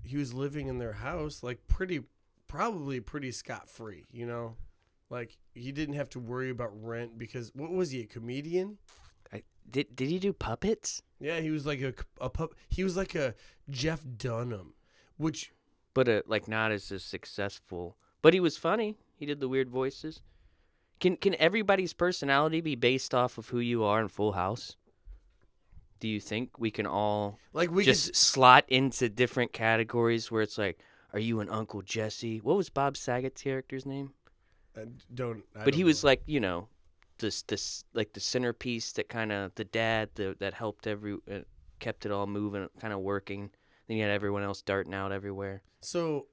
[0.02, 2.02] He was living in their house, like pretty,
[2.46, 4.04] probably pretty scot free.
[4.12, 4.56] You know,
[5.08, 8.78] like he didn't have to worry about rent because what was he a comedian?
[9.70, 11.02] Did Did he do puppets?
[11.20, 12.54] Yeah, he was like a a pup.
[12.68, 13.34] He was like a
[13.70, 14.74] Jeff Dunham,
[15.16, 15.52] which
[15.94, 17.96] But uh, like not as a successful.
[18.22, 18.96] But he was funny.
[19.16, 20.22] He did the weird voices.
[21.00, 24.76] Can Can everybody's personality be based off of who you are in Full House?
[26.00, 30.58] Do you think we can all like we just slot into different categories where it's
[30.58, 30.78] like,
[31.12, 32.38] are you an Uncle Jesse?
[32.38, 34.12] What was Bob Saget's character's name?
[34.74, 35.44] could, uh, don't.
[35.54, 36.08] I but don't he was know.
[36.08, 36.68] like, you know,
[37.24, 41.40] this this like the centerpiece that kind of the dad the, that helped every uh,
[41.80, 43.50] kept it all moving, kind of working.
[43.88, 45.62] Then you had everyone else darting out everywhere.
[45.80, 46.26] So,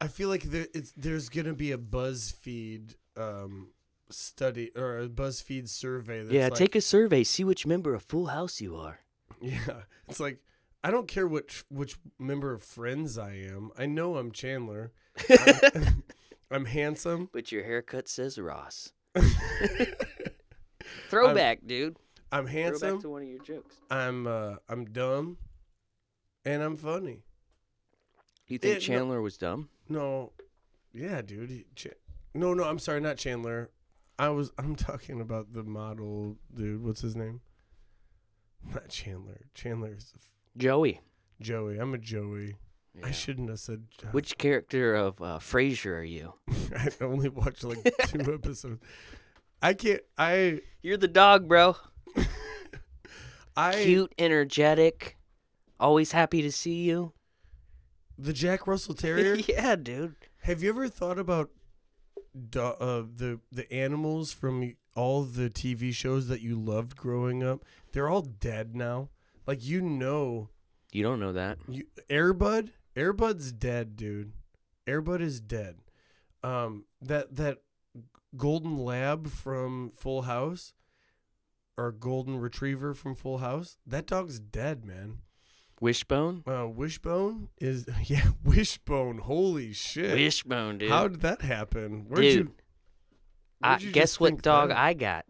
[0.00, 3.68] I feel like there, it's, there's gonna be a BuzzFeed um,
[4.10, 6.22] study or a BuzzFeed survey.
[6.22, 9.00] That's yeah, like, take a survey, see which member of Full House you are.
[9.42, 10.38] Yeah, it's like
[10.82, 13.70] I don't care which which member of Friends I am.
[13.76, 14.92] I know I'm Chandler.
[15.28, 16.04] I'm,
[16.50, 17.28] I'm handsome.
[17.32, 18.92] But your haircut says Ross.
[21.08, 21.96] Throwback, dude.
[22.32, 22.78] I'm handsome.
[22.80, 23.00] Throwback handsome.
[23.02, 23.76] to one of your jokes.
[23.90, 25.38] I'm uh, I'm dumb,
[26.44, 27.22] and I'm funny.
[28.48, 29.68] You think Yeah, no- Chandler was dumb?
[29.88, 30.32] No,
[30.92, 31.50] yeah, dude.
[31.50, 31.88] he- Ch-
[32.34, 33.70] no, no, I'm sorry, not Chandler.
[34.18, 36.82] I was I'm talking about the model dude.
[36.82, 37.40] What's his name?
[38.72, 39.46] Not Chandler.
[39.54, 41.00] Chandler's a f- Joey.
[41.40, 41.78] Joey.
[41.78, 42.56] I'm a Joey.
[43.04, 43.84] I shouldn't have said.
[43.98, 46.34] Jo- Which character of uh, Frasier are you?
[46.76, 48.82] I only watched like two episodes.
[49.62, 50.00] I can't.
[50.18, 51.76] I You're the dog, bro.
[53.56, 55.16] I Cute, energetic,
[55.80, 57.12] always happy to see you.
[58.18, 59.34] the Jack Russell Terrier.
[59.48, 60.14] yeah, dude.
[60.42, 61.50] Have you ever thought about
[62.50, 67.64] do- uh, the the animals from all the TV shows that you loved growing up?
[67.92, 69.08] They're all dead now.
[69.46, 70.50] Like you know,
[70.92, 71.58] You don't know that.
[71.68, 72.70] you Airbud.
[72.96, 74.32] Airbud's dead, dude.
[74.86, 75.76] Airbud is dead.
[76.42, 77.58] Um, that that
[78.36, 80.72] golden lab from Full House,
[81.76, 83.76] or golden retriever from Full House.
[83.86, 85.18] That dog's dead, man.
[85.80, 86.42] Wishbone?
[86.46, 89.18] Uh, Wishbone is yeah, Wishbone.
[89.18, 90.14] Holy shit!
[90.14, 90.90] Wishbone, dude.
[90.90, 92.06] How did that happen?
[92.08, 92.54] Where'd Dude, you?
[93.62, 94.78] I, you guess what dog that?
[94.78, 95.26] I got?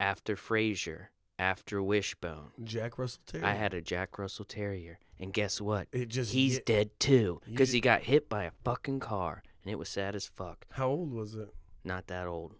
[0.00, 1.06] After Frasier,
[1.38, 3.46] after Wishbone, Jack Russell Terrier.
[3.46, 4.98] I had a Jack Russell Terrier.
[5.20, 5.88] And guess what?
[5.92, 6.08] it.
[6.08, 7.40] Just He's hit- dead too.
[7.46, 9.42] You Because he got hit by a fucking car.
[9.64, 10.64] And it was sad as fuck.
[10.72, 11.52] How old was it?
[11.84, 12.54] Not that old.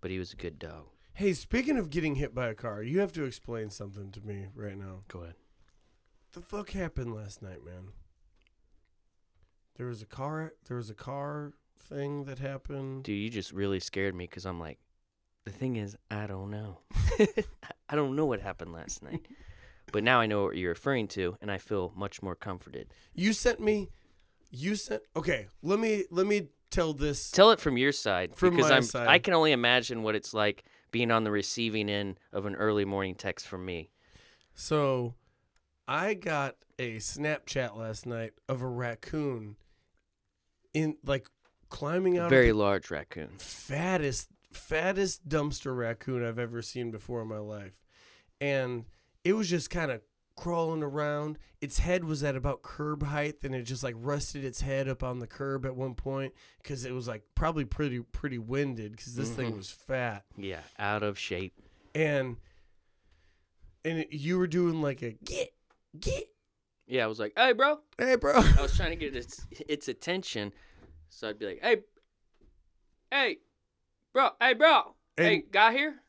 [0.00, 0.86] But he was a good dog.
[1.14, 4.46] Hey, speaking of getting hit by a car, you have to explain something to me
[4.54, 5.00] right now.
[5.08, 5.34] Go ahead.
[6.32, 7.88] The fuck happened last night, man?
[9.76, 10.52] There was a car.
[10.66, 13.04] There was a car thing that happened.
[13.04, 14.78] Dude, you just really scared me because I'm like,
[15.44, 16.78] the thing is, I don't know.
[17.88, 19.26] I don't know what happened last night.
[19.92, 22.88] But now I know what you're referring to, and I feel much more comforted.
[23.14, 23.88] You sent me.
[24.50, 25.02] You sent.
[25.16, 27.30] Okay, let me let me tell this.
[27.30, 29.08] Tell it from your side From because my I'm side.
[29.08, 32.84] I can only imagine what it's like being on the receiving end of an early
[32.84, 33.90] morning text from me.
[34.54, 35.14] So,
[35.86, 39.56] I got a Snapchat last night of a raccoon
[40.74, 41.28] in like
[41.70, 43.30] climbing out A very the large raccoon.
[43.38, 47.82] fattest fattest dumpster raccoon I've ever seen before in my life.
[48.40, 48.84] And
[49.24, 50.00] it was just kind of
[50.36, 51.38] crawling around.
[51.60, 55.02] Its head was at about curb height, and it just like rested its head up
[55.02, 56.32] on the curb at one point
[56.62, 59.56] because it was like probably pretty pretty winded because this thing Mhm.
[59.56, 61.54] was fat Yeah, out of shape.
[61.94, 62.36] and
[63.84, 65.52] and it- you were doing like a get
[65.98, 66.28] get
[66.86, 69.88] Yeah, I was like, "Hey, bro." hey bro I was trying to get its its
[69.88, 70.52] attention,
[71.08, 71.82] so I'd be like, "Hey,
[73.10, 73.38] hey,
[74.12, 76.00] bro, hey, bro, hey, And- guy here."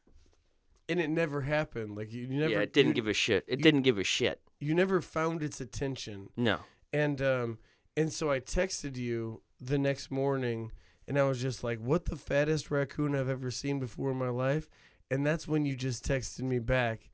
[0.88, 3.46] and it never happened like you, you never yeah, it didn't you, give a shit.
[3.48, 4.42] It you- didn't give a shit.
[4.60, 6.60] you never found its attention No.
[6.92, 7.60] and um
[7.96, 10.72] and so I texted you the next morning
[11.08, 14.30] and I was just like what the fattest raccoon I've ever seen before in my
[14.30, 14.68] life
[15.12, 17.10] and that's when you just texted me back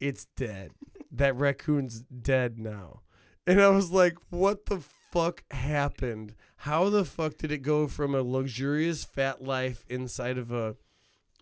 [0.00, 0.72] it's dead
[1.12, 3.02] that raccoon's dead now
[3.46, 6.34] and I was like what the fuck happened
[6.64, 10.76] how the fuck did it go from a luxurious fat life inside of a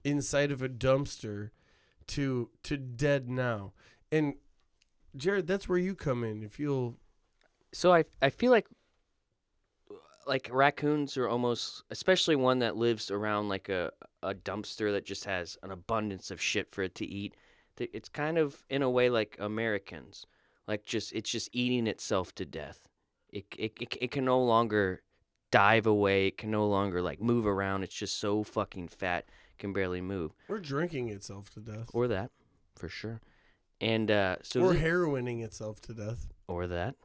[0.03, 1.51] inside of a dumpster
[2.09, 3.73] to to dead now
[4.11, 4.35] and
[5.17, 6.97] Jarrod that's where you come in if you'll
[7.73, 8.67] So I I feel like
[10.27, 13.93] like raccoons are almost especially one that lives around like a
[14.25, 17.37] a dumpster that just has an abundance of shit for it to eat.
[17.79, 20.27] It's kind of in a way like Americans.
[20.67, 22.89] Like just it's just eating itself to death.
[23.31, 25.03] It it it, it can no longer
[25.53, 26.27] dive away.
[26.27, 27.85] It can no longer like move around.
[27.85, 29.27] It's just so fucking fat,
[29.59, 30.33] can barely move.
[30.49, 31.91] Or drinking itself to death.
[31.93, 32.33] Or that,
[32.75, 33.21] for sure.
[33.81, 36.27] And uh so or heroining itself to death.
[36.49, 36.97] or that.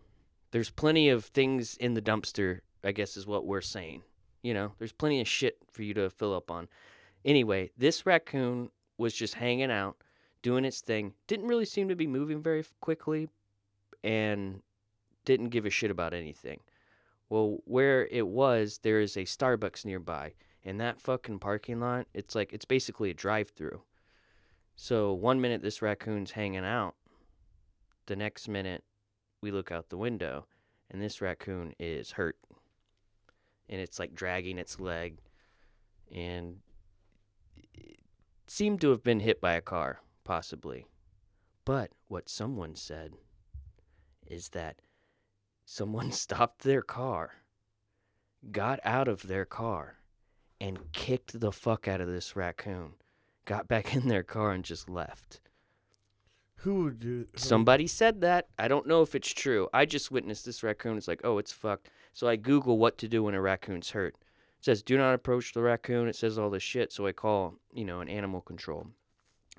[0.51, 4.01] There's plenty of things in the dumpster, I guess is what we're saying.
[4.41, 6.67] You know, there's plenty of shit for you to fill up on.
[7.25, 9.97] Anyway, this raccoon was just hanging out,
[10.41, 11.13] doing its thing.
[11.27, 13.27] Didn't really seem to be moving very quickly
[14.03, 14.61] and
[15.25, 16.61] didn't give a shit about anything.
[17.29, 20.33] Well, where it was, there is a Starbucks nearby.
[20.63, 23.81] And that fucking parking lot, it's like it's basically a drive-through.
[24.75, 26.95] So, one minute this raccoon's hanging out,
[28.07, 28.83] the next minute
[29.41, 30.45] we look out the window
[30.89, 32.37] and this raccoon is hurt
[33.69, 35.19] and it's like dragging its leg
[36.13, 36.57] and
[37.73, 37.99] it
[38.47, 40.87] seemed to have been hit by a car possibly
[41.65, 43.13] but what someone said
[44.25, 44.77] is that
[45.69, 47.31] someone stopped their car
[48.51, 49.95] got out of their car
[50.61, 52.93] and kicked the fuck out of this raccoon
[53.45, 55.41] got back in their car and just left
[56.61, 58.47] Who would do who- Somebody said that.
[58.57, 59.67] I don't know if it's true.
[59.73, 60.97] I just witnessed this raccoon.
[60.97, 61.89] It's like, oh, it's fucked.
[62.13, 64.15] So I Google what to do when a raccoon's hurt.
[64.59, 66.07] It says, do not approach the raccoon.
[66.07, 66.91] It says all this shit.
[66.91, 68.87] So I call, you know, an animal control.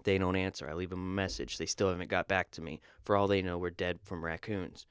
[0.02, 0.68] They don't answer.
[0.68, 1.56] I leave them a message.
[1.58, 2.80] They still haven't got back to me.
[3.04, 4.84] For all they know, we're dead from raccoons,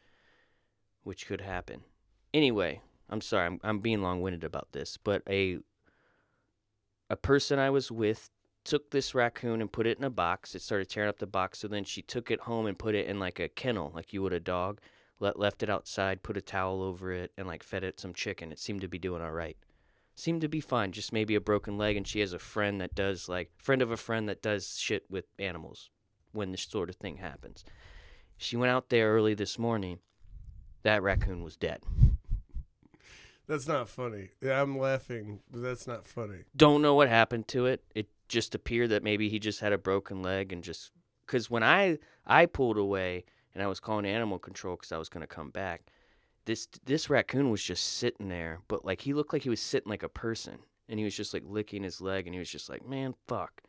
[1.03, 1.81] which could happen.
[2.33, 3.45] Anyway, I'm sorry.
[3.45, 5.59] I'm, I'm being long winded about this, but a
[7.09, 8.29] a person I was with
[8.65, 10.53] took this raccoon and put it in a box.
[10.53, 13.07] It started tearing up the box, so then she took it home and put it
[13.07, 14.81] in like a kennel, like you would a dog.
[15.19, 18.51] Let, left it outside, put a towel over it, and like fed it some chicken.
[18.51, 19.57] It seemed to be doing all right.
[20.15, 21.95] Seemed to be fine, just maybe a broken leg.
[21.95, 25.05] And she has a friend that does like friend of a friend that does shit
[25.09, 25.89] with animals
[26.33, 27.63] when this sort of thing happens.
[28.35, 29.99] She went out there early this morning.
[30.83, 31.81] That raccoon was dead.
[33.47, 34.29] That's not funny.
[34.45, 36.39] I'm laughing, but that's not funny.
[36.55, 37.81] Don't know what happened to it.
[37.95, 40.91] It just appeared that maybe he just had a broken leg and just
[41.25, 43.23] because when I I pulled away
[43.53, 45.83] and I was calling animal control because I was gonna come back,
[46.45, 49.89] this this raccoon was just sitting there, but like he looked like he was sitting
[49.89, 50.59] like a person,
[50.89, 53.61] and he was just like licking his leg, and he was just like, man, fuck,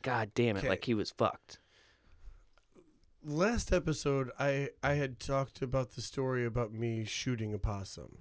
[0.00, 0.68] god damn it, Okay.
[0.70, 1.58] like he was fucked.
[3.28, 8.18] Last episode, I I had talked about the story about me shooting a possum,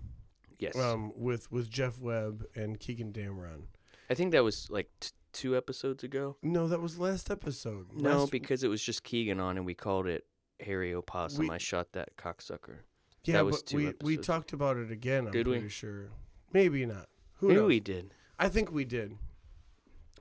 [0.58, 3.66] Yes, um, with with Jeff Webb and Keegan Damron.
[4.10, 6.38] I think that was like t- two episodes ago.
[6.42, 7.94] No, that was last episode.
[7.94, 10.26] No, Last- because it was just Keegan on, and we called it
[10.60, 11.48] Harry Opossum.
[11.50, 12.78] We- I shot that cocksucker.
[13.26, 14.26] yeah, that was but two we we episodes.
[14.28, 15.28] talked about it again.
[15.28, 15.54] I'm Did we?
[15.58, 16.10] pretty sure.
[16.52, 17.10] Maybe not.
[17.36, 17.68] Who Maybe knows?
[17.68, 18.14] we did.
[18.40, 19.18] I think we did.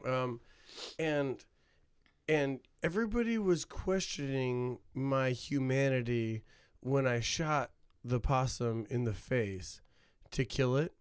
[0.04, 0.40] Um,
[0.98, 1.42] and
[2.28, 6.42] and everybody was questioning my humanity
[6.80, 7.70] when I shot
[8.04, 9.80] the possum in the face
[10.32, 10.92] to kill it,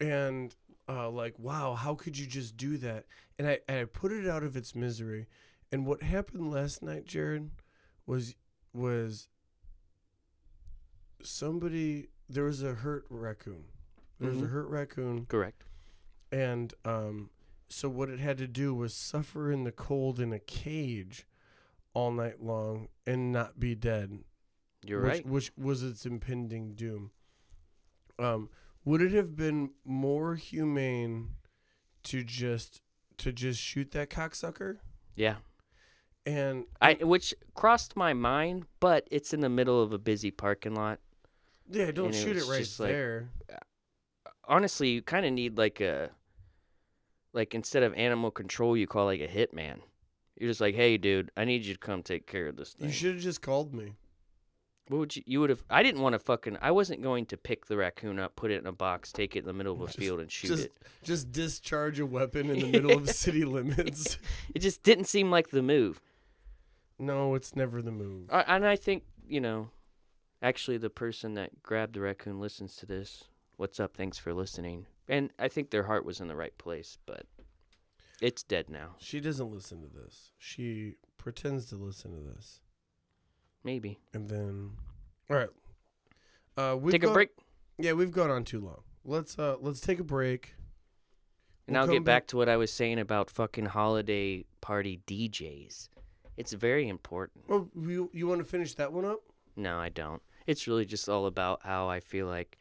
[0.00, 0.54] and
[0.88, 3.04] uh, like, wow, how could you just do that?
[3.38, 5.26] And I I put it out of its misery.
[5.70, 7.50] And what happened last night, Jarrod,
[8.06, 8.34] was
[8.72, 9.28] was
[11.22, 13.64] somebody there was a hurt raccoon.
[14.18, 14.50] There was a Mhm.
[14.50, 15.64] hurt raccoon Correct.
[16.32, 17.30] and um,
[17.68, 21.26] so what it had to do was suffer in the cold in a cage
[21.94, 24.20] all night long and not be dead.
[24.84, 25.26] You're which, right.
[25.26, 27.10] Which was its impending doom.
[28.18, 28.48] Um,
[28.84, 31.30] would it have been more humane
[32.04, 32.80] to just
[33.18, 34.78] to just shoot that cocksucker?
[35.14, 35.36] Yeah.
[36.24, 40.74] and I which crossed my mind, but it's in the middle of a busy parking
[40.74, 41.00] lot.
[41.70, 43.30] yeah, don't and it shoot it right just like- there.
[44.44, 46.10] Honestly, you kind of need like a
[47.38, 49.78] like instead of animal control, you call like a hitman.
[50.36, 52.88] You're just like, "Hey, dude, I need you to come take care of this thing."
[52.88, 53.94] You should have just called me.
[54.88, 55.22] What would you?
[55.26, 55.62] You would have.
[55.70, 56.58] I didn't want to fucking.
[56.60, 59.40] I wasn't going to pick the raccoon up, put it in a box, take it
[59.40, 60.72] in the middle of a Just- field, and shoot just- it.
[61.02, 64.18] Just discharge a weapon in the middle of city limits.
[64.54, 66.00] It just didn't seem like the move.
[66.98, 68.28] No, it's never the move.
[68.32, 69.70] I, and I think you know,
[70.42, 73.24] actually, the person that grabbed the raccoon listens to this.
[73.56, 73.96] What's up?
[73.96, 74.86] Thanks for listening.
[75.08, 77.24] And I think their heart was in the right place, but
[78.20, 78.96] it's dead now.
[78.98, 80.32] She doesn't listen to this.
[80.38, 82.60] She pretends to listen to this,
[83.64, 84.70] Maybe and then,
[85.30, 85.48] all right.
[86.56, 87.30] Uh, we've take a break,
[87.78, 88.82] Yeah, we've gone on too long.
[89.04, 90.54] Let's uh, let's take a break.
[91.66, 95.00] and We'll I'll come get back to what I was saying about fucking holiday party
[95.06, 95.88] DJs.
[96.36, 97.44] It's very important.
[97.48, 99.20] Oh, you you want to finish that one up?
[99.56, 100.22] No, I don't.
[100.46, 102.58] It's really just all about how I feel like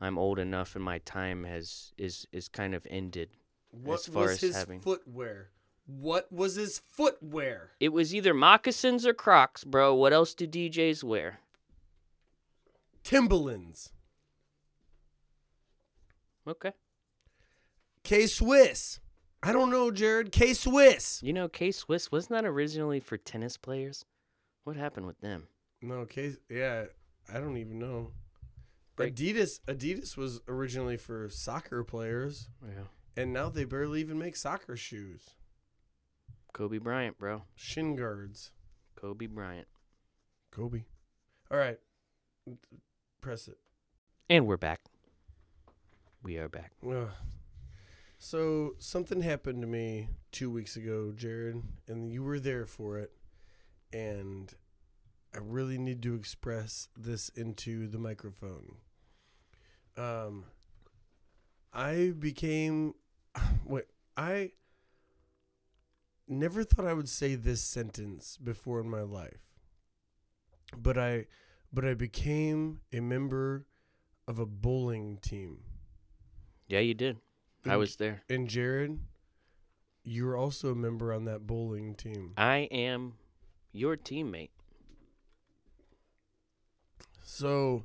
[0.00, 3.30] I'm old enough and my time has is is kind of ended.
[3.70, 5.50] What far was as his having- footwear?
[5.86, 7.72] What was his footwear?
[7.80, 9.92] It was either moccasins or Crocs, bro.
[9.94, 11.40] What else do DJs wear?
[13.02, 13.92] Timberlands.
[16.46, 16.72] Okay.
[18.04, 19.00] K Swiss.
[19.42, 20.32] I don't know, Jarrod.
[20.32, 21.20] K Swiss.
[21.22, 24.04] You know, K Swiss wasn't that originally for tennis players?
[24.64, 25.48] What happened with them?
[25.82, 26.34] No, K.
[26.48, 26.84] Yeah,
[27.32, 28.12] I don't even know.
[29.00, 29.14] Break.
[29.14, 29.60] Adidas.
[29.66, 32.84] Adidas was originally for soccer players, Yeah.
[33.16, 35.30] and now they barely even make soccer shoes.
[36.52, 37.44] Kobe Bryant, bro.
[37.54, 38.50] Shin guards.
[38.96, 39.68] Kobe Bryant.
[40.50, 40.84] Kobe.
[41.50, 41.78] All right.
[43.20, 43.58] Press it.
[44.28, 44.80] And we're back.
[46.22, 46.72] We are back.
[46.86, 47.10] Ugh.
[48.18, 53.12] So something happened to me two weeks ago, Jarrod, and you were there for it,
[53.92, 54.52] and
[55.34, 58.76] I really need to express this into the microphone.
[60.00, 60.44] Um,
[61.74, 62.94] I became,
[63.66, 63.84] wait,
[64.16, 64.52] I
[66.26, 69.40] never thought I would say this sentence before in my life,
[70.76, 71.26] but I,
[71.70, 73.66] but I became a member
[74.26, 75.58] of a bowling team.
[76.66, 77.18] Yeah, you did.
[77.66, 78.22] I was there.
[78.30, 79.00] And Jarrod,
[80.02, 82.32] you're also a member on that bowling team.
[82.38, 83.14] I am
[83.72, 84.50] your teammate.
[87.22, 87.84] So,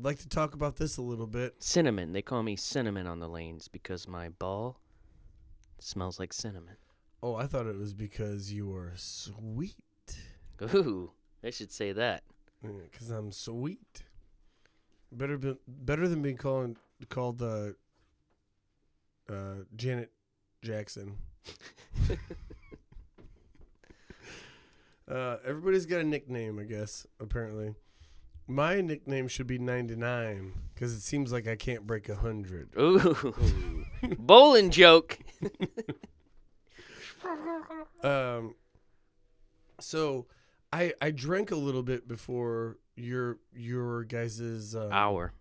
[0.00, 1.56] I'd like to talk about this a little bit.
[1.58, 2.14] Cinnamon.
[2.14, 4.80] They call me Cinnamon on the lanes because my ball
[5.78, 6.76] smells like cinnamon.
[7.22, 9.76] Oh, I thought it was because you are sweet.
[10.74, 11.10] Ooh,
[11.44, 12.22] I should say that.
[12.62, 14.04] Because I'm sweet.
[15.12, 16.78] Better, be, better than being called
[17.10, 17.72] called uh,
[19.28, 20.12] uh, Janet
[20.62, 21.18] Jackson.
[25.10, 27.06] uh, everybody's got a nickname, I guess.
[27.20, 27.74] Apparently,
[28.50, 32.70] my nickname should be 99 because it seems like I can't break a hundred.
[32.78, 33.34] Ooh,
[34.18, 35.18] bowling joke.
[38.02, 38.54] Um,
[39.78, 40.26] so
[40.72, 45.32] I I drank a little bit before your your guys's um, Hour.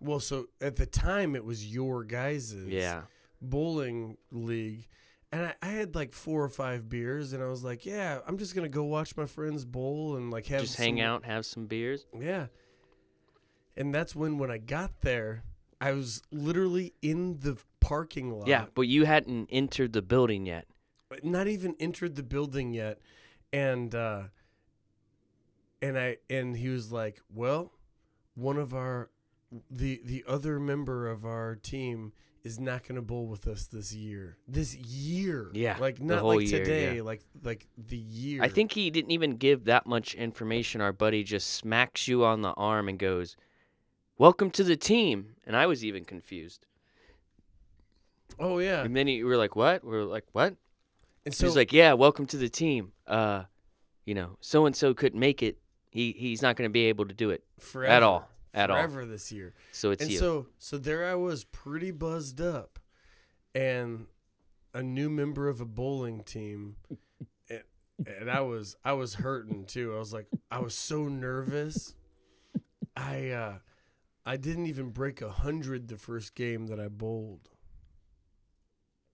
[0.00, 3.02] Well, so at the time it was your guys's Yeah.
[3.40, 4.86] bowling league,
[5.32, 8.38] and I, I had like four or five beers, and I was like, yeah, I'm
[8.38, 11.66] just gonna go watch my friends bowl and like have Just hang out, have some
[11.66, 12.06] beers.
[12.18, 12.46] Yeah,
[13.76, 15.44] and that's when when I got there,
[15.80, 18.48] I was literally in the parking lot.
[18.48, 20.66] Yeah, but you hadn't entered the building yet.
[21.22, 22.98] not even entered the building yet
[23.50, 24.24] and uh
[25.80, 27.72] and i and he was like well
[28.34, 29.08] one of our
[29.70, 32.12] the the other member of our team
[32.48, 36.40] is not going to bowl with us this year this year Yeah, like not like
[36.48, 37.02] year, today yeah.
[37.02, 40.80] like like the year I think he didn't even give that much information.
[40.80, 43.36] Our buddy just smacks you on the arm and goes,
[44.16, 46.66] "Welcome to the team." And I was even confused.
[48.38, 50.56] oh yeah And then you were like, "What?" We are like, "What?"
[51.24, 53.44] and So he's like, "Yeah, welcome to the team." Uh,
[54.04, 55.58] you know, so and so couldn't make it.
[55.90, 57.42] He he's not going to be able to do it.
[57.58, 58.28] forever, at all,
[58.58, 58.76] at all.
[58.76, 60.18] forever this year So it's and you.
[60.18, 62.78] so so there I was pretty buzzed up
[63.54, 64.06] and
[64.74, 66.76] a new member of a bowling team
[67.48, 67.62] and,
[68.06, 69.94] and I was I was hurting too.
[69.94, 71.94] I was like I was so nervous.
[72.96, 73.58] I uh
[74.26, 77.48] I didn't even break a hundred the first game that I bowled.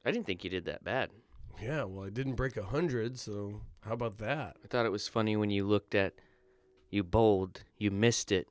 [0.04, 1.10] I didn't think you did that bad.
[1.62, 4.56] Yeah, well I didn't break a hundred, so how about that?
[4.64, 6.14] I thought it was funny when you looked at,
[6.90, 8.48] you bowled, you missed it,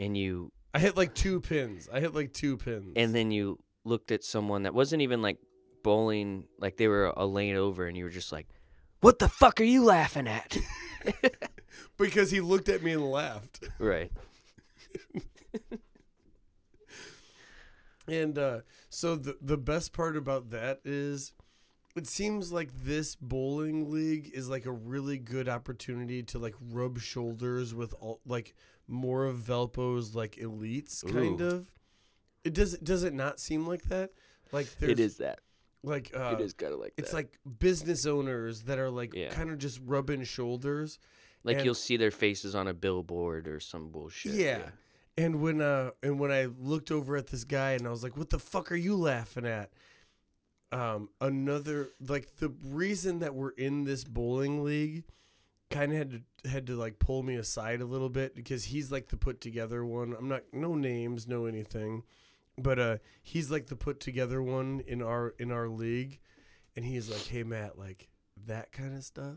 [0.00, 1.88] and you I hit like two pins.
[1.92, 2.94] I hit like two pins.
[2.96, 5.38] and then you looked at someone that wasn't even like
[5.82, 8.48] bowling, like they were a lane over, and you were just like,
[9.00, 10.56] What the fuck are you laughing at?
[11.98, 13.68] because he looked at me and laughed.
[13.78, 14.10] right.
[18.08, 21.32] And uh, so the the best part about that is,
[21.94, 26.98] it seems like this bowling league is like a really good opportunity to like rub
[26.98, 28.54] shoulders with all like
[28.90, 31.46] more of Valpo's like elites, kind Ooh.
[31.46, 31.70] of.
[32.44, 34.10] It does does it not seem like that?
[34.52, 35.40] Like there's It is that.
[35.82, 37.16] like uh, it is kind of like it's that.
[37.16, 39.28] like business owners that are like Yeah.
[39.30, 40.98] kind of just rubbing shoulders.
[41.44, 44.34] like and- you'll see their faces on a billboard or some bullshit.
[44.34, 44.70] Yeah.
[45.16, 48.16] And when uh and when I looked over at this guy and I was like,
[48.16, 49.70] "What the fuck are you laughing at?"
[50.72, 55.04] Um, another like the reason that we're in this bowling league
[55.70, 56.10] kind of had
[56.42, 59.40] to had to like pull me aside a little bit because he's like the put
[59.40, 60.14] together one.
[60.18, 62.02] I'm not no names, no anything,
[62.58, 66.18] but uh he's like the put together one in our in our league,
[66.76, 68.08] and he's like, "Hey Matt, like
[68.46, 69.36] that kind of stuff."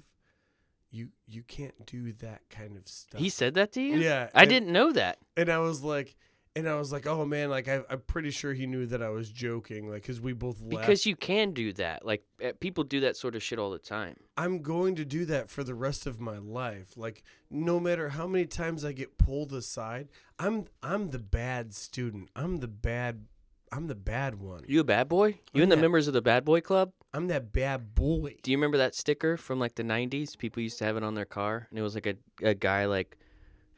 [0.95, 3.19] You, you can't do that kind of stuff.
[3.19, 3.95] He said that to you?
[3.97, 5.17] Yeah, I and- didn't know that.
[5.35, 6.15] and I was like,
[6.55, 9.09] and I was like, oh man, like I, I'm pretty sure he knew that I
[9.09, 10.69] was joking, like because we both laughed.
[10.69, 12.05] Because you can do that.
[12.05, 14.15] Like eh, people do that sort of shit all the time.
[14.37, 16.95] I'm going to do that for the rest of my life.
[16.95, 22.29] Like no matter how many times I get pulled aside, I'm I'm the bad student.
[22.35, 23.25] I'm the bad.
[23.71, 24.63] I'm the bad one.
[24.67, 25.39] You a bad boy?
[25.51, 26.91] You and the members of the bad boy club?
[27.11, 28.35] I'm that bad boy.
[28.43, 30.37] Do you remember that sticker from like the '90s?
[30.37, 32.85] People used to have it on their car, and it was like a, a guy
[32.85, 33.17] like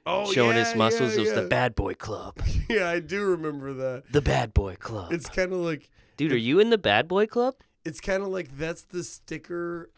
[0.06, 1.12] Oh, showing yeah, his muscles.
[1.14, 1.42] Yeah, it was yeah.
[1.42, 2.38] the bad boy club.
[2.70, 4.04] yeah, I do remember that.
[4.12, 5.12] The bad boy club.
[5.12, 7.56] It's kind of like Dude, are you in the bad boy club?
[7.84, 9.92] it's kind of like that's the sticker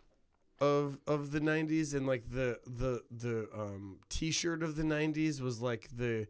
[0.60, 5.62] of of the 90s and like the the the um t-shirt of the 90s was
[5.62, 6.28] like the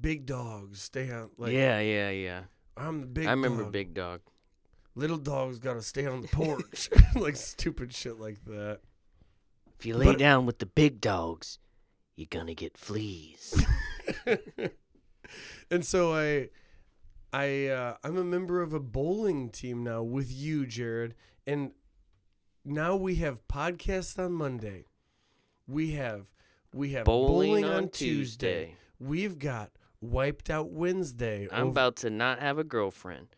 [0.00, 2.40] big dogs stay on like yeah, yeah, yeah.
[2.76, 3.72] i'm the big I remember dog.
[3.72, 4.20] Big Dog.
[4.94, 8.80] little dogs gotta stay on the porch like stupid shit like that
[9.78, 11.58] If you lay But- down with the big dogs,
[12.16, 13.54] you're gonna get fleas.
[15.70, 16.48] and so i
[17.32, 21.12] i uh i'm a member of a bowling team now with you jarrod
[21.46, 21.70] and
[22.64, 24.84] now we have podcasts on monday
[25.66, 26.32] we have
[26.74, 28.66] we have Bowling, on, on tuesday.
[28.66, 28.76] Tuesday.
[28.98, 33.28] we've got wiped out wednesday I'm over- about to not have a girlfriend.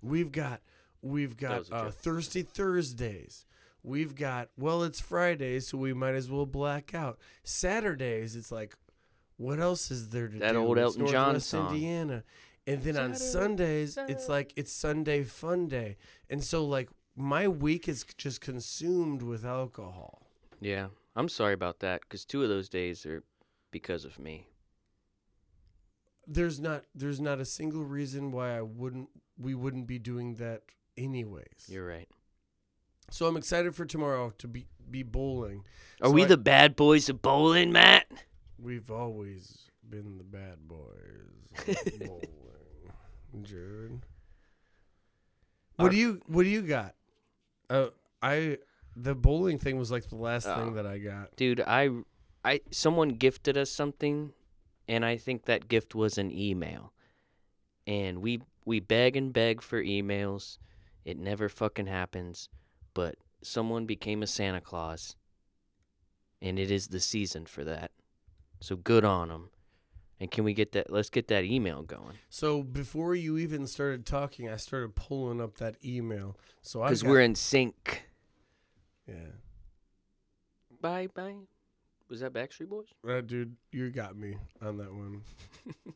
[0.00, 0.60] we've got
[1.02, 3.44] we've got a uh, thirsty thursdays
[3.84, 7.18] we've got well it's friday so we might as well black out.
[7.44, 8.74] Saturdays it's like
[9.36, 10.54] what else is there to That do?
[10.54, 11.72] That old Elton John Northwest song.
[11.74, 12.24] indiana.
[12.66, 15.96] And then on Saturday, sundays it's like it's sunday fun day.
[16.30, 20.22] And so like my week is just consumed with alcohol.
[20.60, 23.22] Yeah, I'm sorry about that because two of those days are
[23.70, 24.48] because of me.
[26.26, 30.62] there's not there's not a single reason why i wouldn't we wouldn't be doing that
[30.96, 31.68] anyways.
[31.68, 32.08] You're right.
[33.10, 35.64] So i'm excited for tomorrow to be be bowling
[36.02, 38.06] Are So we I- the bad boys of bowling, Matt?
[38.58, 41.68] We've always been the bad boys.
[41.68, 42.92] of bowling.
[43.42, 44.02] Jarrod.
[45.76, 46.94] What Our- do you what do you got?
[47.70, 47.88] Uh
[48.22, 48.58] I
[48.96, 50.54] the bowling thing was like the last Oh.
[50.56, 51.34] thing that I got.
[51.36, 51.90] Dude, I,
[52.44, 54.32] I, someone gifted us something,
[54.86, 56.92] and I think that gift was an email,
[57.88, 60.58] and we we beg and beg for emails.
[61.04, 62.48] It never fucking happens,
[62.94, 65.16] but someone became a Santa Claus,
[66.40, 67.90] and it is the season for that.
[68.60, 69.50] So good on them.
[70.20, 70.90] And can we get that?
[70.90, 75.58] Let's get that email going So before you even started talking, I started pulling up
[75.58, 76.36] that email.
[76.62, 78.04] So I because got, we're in sync.
[79.06, 79.32] yeah.
[80.80, 81.34] Bye bye.
[82.08, 82.86] Was that Backstreet Boys?
[83.06, 85.22] Uh, dude, you got me on that one.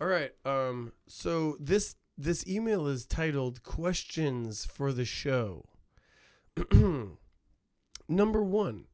[0.00, 0.32] All right.
[0.44, 0.92] Um.
[1.06, 5.64] So this this email is titled "Questions for the Show."
[8.08, 8.86] Number one.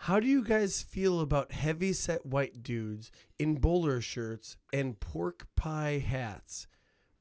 [0.00, 5.46] How do you guys feel about heavy set white dudes in bowler shirts and pork
[5.56, 6.66] pie hats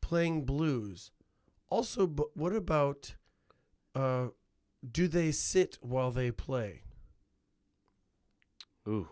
[0.01, 1.11] playing blues?
[1.69, 3.15] Also, but what about
[3.95, 4.27] uh
[4.91, 6.83] do they sit while they play?
[8.87, 9.07] Ooh.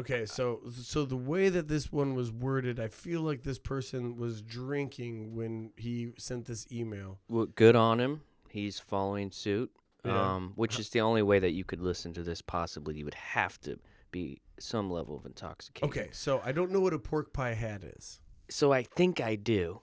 [0.00, 4.16] Okay, so so the way that this one was worded, I feel like this person
[4.16, 7.18] was drinking when he sent this email.
[7.28, 8.22] Well, good on him.
[8.54, 9.72] He's following suit.
[10.04, 10.34] Yeah.
[10.34, 12.40] Um, which is the only way that you could listen to this.
[12.40, 13.80] Possibly, you would have to
[14.12, 15.88] be some level of intoxication.
[15.88, 18.20] Okay, so I don't know what a pork pie hat is.
[18.48, 19.80] So I think I do.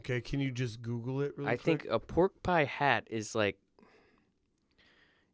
[0.00, 1.34] Okay, can you just Google it?
[1.36, 3.58] Really I think a pork pie hat is like.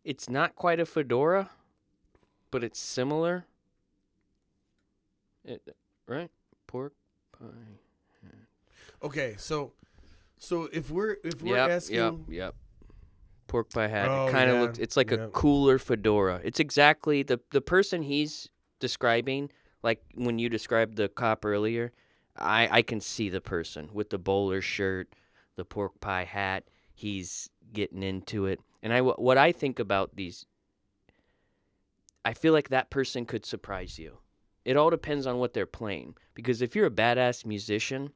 [0.05, 1.49] It's not quite a fedora,
[2.51, 3.47] but it's similar.
[5.47, 5.63] It,
[6.07, 6.31] right?
[6.67, 6.93] Pork
[7.33, 7.47] pie.
[8.23, 8.35] Hat.
[9.03, 9.73] Okay, so
[10.45, 11.71] so if we're if we're Yep.
[11.71, 12.15] asking Yep.
[12.29, 12.55] Yep.
[13.47, 14.09] pork pie hat.
[14.09, 14.79] Oh, it kind of yeah, looked.
[14.79, 15.25] It's like yeah.
[15.25, 16.41] a cooler fedora.
[16.45, 18.49] It's exactly the the person he's
[18.81, 19.51] describing.
[19.83, 21.93] Like when you described the cop earlier,
[22.37, 25.15] I I can see the person with the bowler shirt,
[25.57, 26.65] the pork pie hat.
[26.95, 30.47] He's getting into it, and I what I think about these.
[32.25, 34.19] I feel like that person could surprise you.
[34.65, 36.15] It all depends on what they're playing.
[36.35, 38.13] Because if you're a badass musician,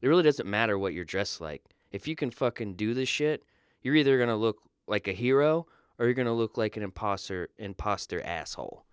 [0.00, 1.62] it really doesn't matter what you're dressed like.
[1.92, 3.44] If you can fucking do this shit,
[3.82, 5.66] you're either gonna look like a hero
[5.98, 8.84] or you're gonna look like an imposter imposter asshole.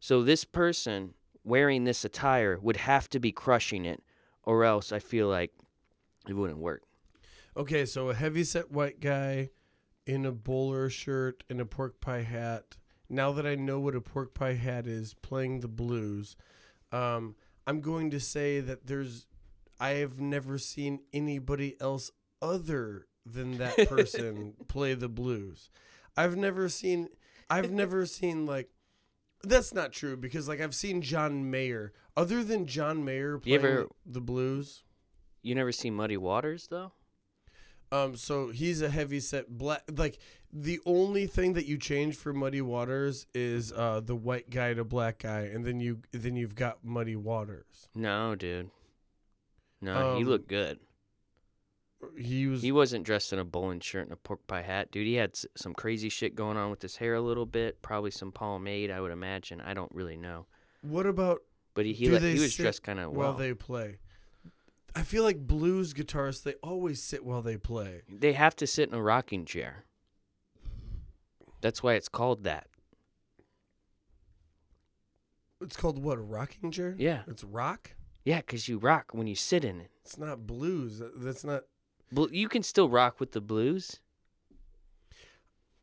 [0.00, 1.14] So this person
[1.44, 4.02] wearing this attire would have to be crushing it,
[4.42, 5.52] or else I feel like
[6.28, 6.82] it wouldn't work.
[7.56, 9.50] Okay, so a heavyset white guy
[10.06, 12.76] in a bowler shirt and a pork pie hat.
[13.08, 16.36] Now that I know what a pork pie hat is, playing the blues,
[16.90, 19.26] um, I'm going to say that there's.
[19.78, 22.10] I have never seen anybody else
[22.42, 25.70] other than that person play the blues.
[26.16, 27.08] I've never seen.
[27.48, 28.68] I've never seen like.
[29.44, 31.92] That's not true because like I've seen John Mayer.
[32.16, 34.84] Other than John Mayer playing ever- the blues,
[35.42, 36.92] You never see Muddy Waters though?
[37.90, 39.82] Um, so he's a heavy set black.
[39.94, 40.18] Like
[40.52, 44.84] the only thing that you change for Muddy Waters is uh the white guy to
[44.84, 47.88] black guy, and then you then you've got Muddy Waters.
[47.94, 48.70] No, dude.
[49.80, 50.78] No, he Um, looked good.
[52.18, 55.06] He was He wasn't dressed in a bowling shirt and a pork pie hat, dude.
[55.06, 58.32] He had some crazy shit going on with his hair a little bit, probably some
[58.32, 59.60] pomade, I would imagine.
[59.60, 60.46] I don't really know,
[60.82, 61.42] what about
[61.74, 63.32] but he he, let- he was dressed kind of while well.
[63.34, 63.98] they play?
[64.94, 68.02] I feel like blues guitarists they always sit while they play.
[68.08, 69.84] They have to sit in a rocking chair.
[71.62, 72.66] That's why it's called that.
[75.60, 76.94] It's called what a rocking chair.
[76.98, 77.92] Yeah, It's rock.
[78.24, 79.90] Yeah, because you rock when you sit in it.
[80.04, 81.00] It's not blues.
[81.16, 81.62] That's not.
[82.30, 84.00] You can still rock with the blues.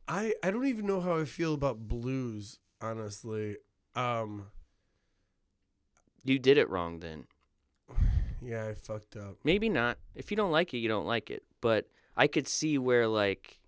[0.07, 2.59] I I don't even know how I feel about blues.
[2.81, 3.57] Honestly,
[3.95, 4.47] um,
[6.23, 7.25] You did it wrong then.
[8.41, 9.37] yeah, I fucked up.
[9.43, 9.97] Maybe not.
[10.15, 11.43] If you don't like it, you don't like it.
[11.61, 13.59] But I could see where like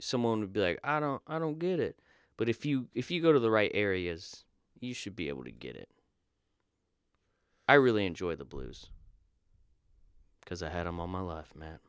[0.00, 1.98] someone would be like, I don't I don't get it.
[2.36, 4.44] But if you if you go to the right areas,
[4.78, 5.88] you should be able to get it.
[7.68, 8.86] I really enjoy the blues.
[10.48, 11.80] Cuz I had them all my life, Matt.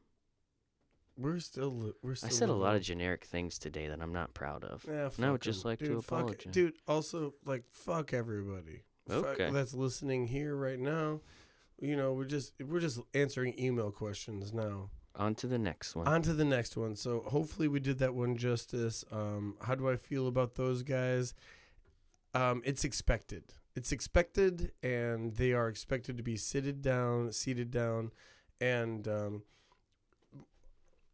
[1.18, 2.28] We're still li- we're still.
[2.28, 4.86] I said a lot of generic things today that I'm not proud of.
[4.88, 5.70] Yeah, And I would just 'em.
[5.72, 6.53] like to Dude, fuck apologize.
[6.53, 8.84] Dude, also like fuck everybody.
[9.07, 11.22] Fuck that's listening here right now.
[11.80, 14.89] You know, we're just we're just answering email questions now.
[15.16, 16.07] On to the next one.
[16.07, 16.95] On to the next one.
[16.95, 19.03] So hopefully we did that one justice.
[19.12, 21.34] Um, how do I feel about those guys?
[22.34, 23.53] Um, it's expected.
[23.76, 28.12] It's expected, and they are expected to be seated down, seated down,
[28.62, 29.43] and um,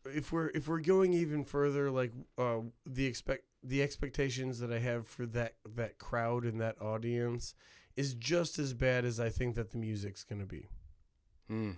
[0.06, 4.80] if we're if we're going even further, like uh, the expect the expectations that I
[4.80, 7.54] have for that that crowd and that audience
[7.96, 10.70] is just as bad as I think that the music's gonna be.
[11.50, 11.78] Mm.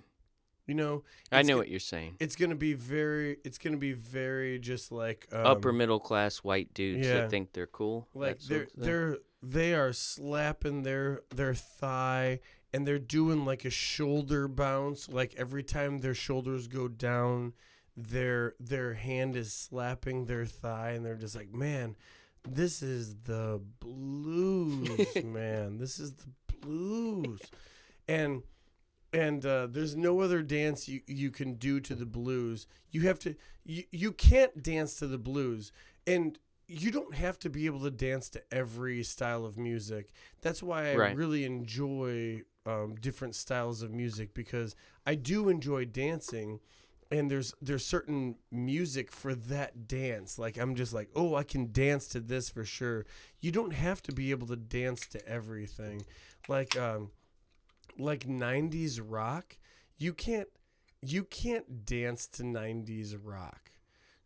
[0.65, 2.17] You know, I know what you're saying.
[2.19, 6.73] it's gonna be very it's gonna be very just like um, Upper middle class white
[6.73, 7.21] dudes yeah.
[7.21, 8.07] that think they're cool.
[8.13, 12.39] like they're they're they are slapping their their thigh
[12.77, 17.53] and they're doing like a shoulder bounce like every time their shoulders go down
[17.95, 21.95] their their hand is slapping their thigh and they're just like man
[22.49, 24.89] this is the blues
[25.23, 25.77] man.
[25.79, 26.29] This is the
[26.61, 27.41] blues.
[28.07, 28.43] And
[29.13, 32.67] and uh, there's no other dance you, you can do to the blues.
[32.91, 35.71] You have to you, you can't dance to the blues.
[36.05, 40.11] And you don't have to be able to dance to every style of music.
[40.41, 41.15] That's why i Right.
[41.15, 46.59] really enjoy um, different styles of music because i do enjoy dancing
[47.09, 50.37] and there's there's certain music for that dance.
[50.37, 53.05] Like i'm just like oh i can dance to this for sure.
[53.39, 56.05] You don't have to be able to dance to everything.
[56.49, 57.11] Like um
[57.97, 59.57] like 90s rock
[59.97, 60.49] you can't
[61.01, 63.71] you can't dance to 90s rock.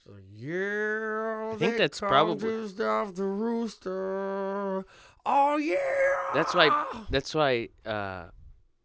[0.03, 2.49] So yeah I think that's probably-
[2.83, 4.85] off the rooster
[5.25, 5.77] oh yeah
[6.33, 6.85] That's why.
[7.09, 7.69] That's why.
[7.85, 8.25] Uh,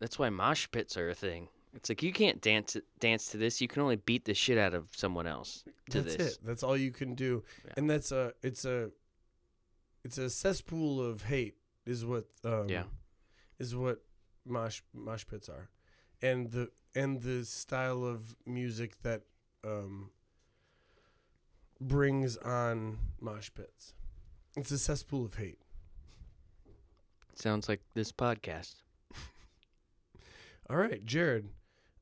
[0.01, 1.49] that's why mosh pits are a thing.
[1.75, 3.61] It's like you can't dance dance to this.
[3.61, 6.33] You can only beat the shit out of someone else to that's this.
[6.35, 7.73] it that's all you can do Yeah.
[7.77, 8.91] and that's a it's a
[10.05, 12.85] it's a cesspool of hate is what um Yeah.
[13.59, 14.03] is what
[14.45, 15.69] mosh mosh pits are
[16.23, 19.23] and the and the style of music that
[19.65, 20.11] um
[21.81, 23.93] brings on mosh pits
[24.57, 25.59] it's a cesspool of hate
[27.37, 28.75] Sounds like this podcast.
[30.69, 31.45] all right jarrod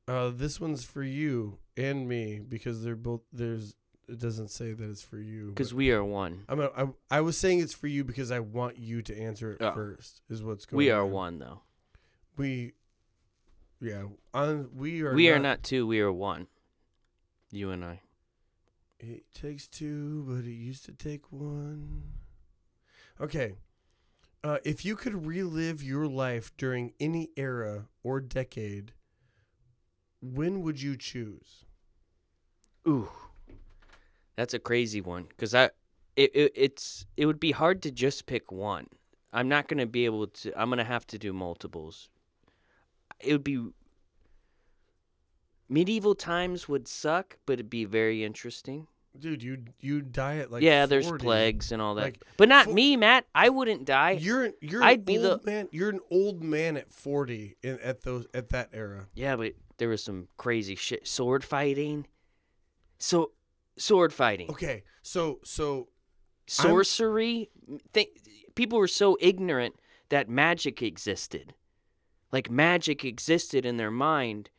[0.07, 3.75] uh this one's for you and me because they're both there's
[4.07, 5.47] it doesn't say that it's for you.
[5.47, 6.43] Because we are one.
[6.47, 9.53] I'm a, I, I was saying it's for you because I want you to answer
[9.53, 9.71] it Oh.
[9.71, 10.21] first.
[10.29, 10.77] Is what's going.
[10.77, 11.11] We are on.
[11.11, 11.61] one, though.
[12.37, 12.73] We,
[13.81, 15.15] yeah, on we are.
[15.15, 15.87] we are not two.
[15.87, 16.45] We are one.
[17.51, 18.01] You and I.
[18.99, 22.03] It takes two, but it used to take one.
[23.19, 23.55] Okay.
[24.45, 28.91] Uh, if you could relive your life during any era or decade,
[30.21, 31.65] when would you choose?
[32.87, 33.09] Ooh,
[34.35, 35.23] that's a crazy one.
[35.29, 35.71] Because I,
[36.15, 38.85] it, it it's it would be hard to just pick one.
[39.33, 40.53] I'm not gonna be able to.
[40.55, 42.09] I'm gonna have to do multiples.
[43.19, 43.69] It would be.
[45.67, 48.85] Medieval times would suck, but it'd be very interesting.
[49.19, 51.23] Dude, you you die at like yeah, there's 40.
[51.23, 53.25] plagues and all that, Like, but not fo- me, Matt.
[53.33, 54.11] I wouldn't die.
[54.11, 55.69] You're you're I'd an be old the- man.
[55.71, 59.07] You're an old man at 40 in at those at that era.
[59.13, 61.07] Yeah, but there was some crazy shit.
[61.07, 62.07] Sword fighting.
[62.97, 63.31] So,
[63.77, 64.49] sword fighting.
[64.49, 65.89] Okay, so so
[66.47, 67.49] sorcery
[67.93, 68.09] th-
[68.55, 69.75] people were so ignorant
[70.09, 71.53] that magic existed
[72.31, 74.49] like magic existed in their mind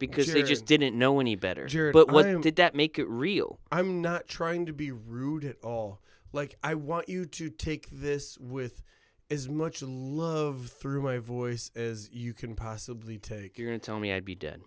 [0.00, 1.66] because they just didn't know any better.
[1.66, 3.60] Jarrod, but what am- did that make it real?
[3.70, 6.02] I'm not trying to be rude at all.
[6.32, 8.82] Like I want you to take this with
[9.30, 13.56] as much love through my voice as you can possibly take.
[13.56, 14.62] you're gonna tell me i'd be dead.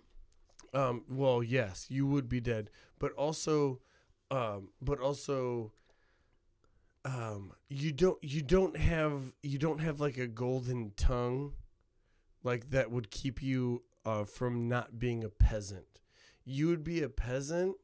[0.72, 3.80] Um well, yes, you would be dead, but also
[4.30, 5.72] um but also
[7.04, 11.52] um you don't you don't have you don't have like a golden tongue
[12.42, 16.00] like that would keep you uh from not being a peasant.
[16.44, 17.76] You would be a peasant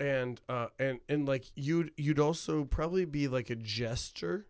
[0.00, 4.46] and uh and and like you'd you'd also probably be like a jester.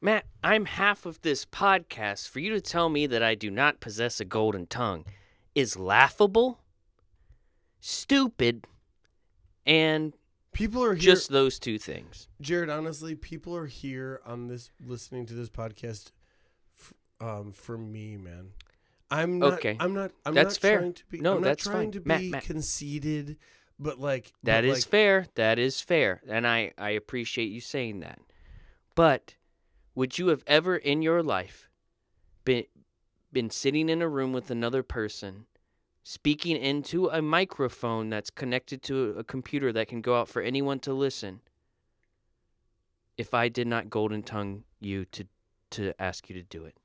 [0.00, 3.80] matt i'm half of this podcast for you to tell me that i do not
[3.80, 5.04] possess a golden tongue
[5.54, 6.60] is laughable
[7.80, 8.66] stupid
[9.66, 10.14] and
[10.52, 15.26] People are here just those two things Jarrod, honestly, people are here on this listening
[15.26, 16.12] to this podcast
[16.78, 18.50] f- um for me, man.
[19.14, 19.76] I'm not Okay.
[19.78, 20.78] I'm not I'm That's not fair.
[20.80, 21.92] trying to be No, I'm not that's trying fine.
[21.92, 22.44] to Matt, be Matt.
[22.44, 23.36] conceited,
[23.78, 25.26] but like That but is like, fair.
[25.36, 26.20] That is fair.
[26.28, 28.18] And I, I appreciate you saying that.
[28.94, 29.36] But
[29.94, 31.68] would you have ever in your life
[32.44, 32.64] been
[33.32, 35.46] been sitting in a room with another person
[36.02, 40.78] speaking into a microphone that's connected to a computer that can go out for anyone
[40.80, 41.40] to listen
[43.16, 45.24] if I did not golden tongue you to
[45.70, 46.76] to ask you to do it?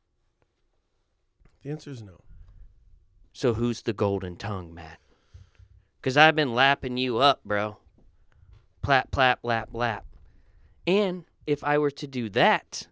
[1.63, 2.21] The answer is no.
[3.33, 4.99] So who's the golden tongue, Matt?
[6.01, 7.77] Cause I've been lapping you up, bro.
[8.81, 10.05] Plap, plap, lap, lap.
[10.87, 12.87] And if I were to do that,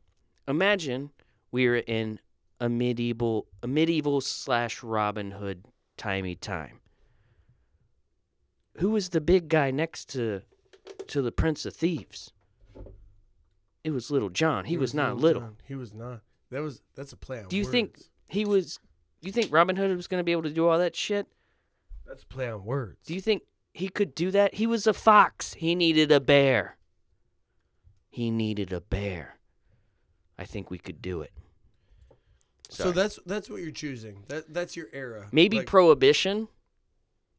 [0.47, 1.11] imagine
[1.51, 2.19] we were in
[2.59, 5.65] a medieval, a medieval slash Robin Hood
[5.95, 6.79] timey time.
[8.77, 10.41] Who was the big guy next to,
[11.07, 12.31] to the Prince of Thieves?
[13.83, 14.65] It was Little John.
[14.65, 15.41] He, was, not little.
[15.41, 15.55] John.
[15.63, 16.21] He was not.
[16.51, 18.09] That was that's a play on Do you think words.
[18.29, 18.79] He was?
[19.21, 21.27] You think Robin Hood was going to be able to do all that shit?
[22.07, 22.99] that's a play on words?
[23.05, 24.55] Do you think he could do that?
[24.55, 25.53] He was a fox.
[25.55, 26.77] He needed a bear.
[28.09, 29.37] He needed a bear.
[30.37, 31.31] I think we could do it.
[32.69, 34.23] so that's that's what you're choosing.
[34.27, 35.27] That that's your era.
[35.31, 36.47] Maybe Like, prohibition.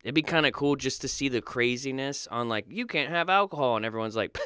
[0.05, 3.29] It'd be kind of cool just to see the craziness on like you can't have
[3.29, 4.39] alcohol and everyone's like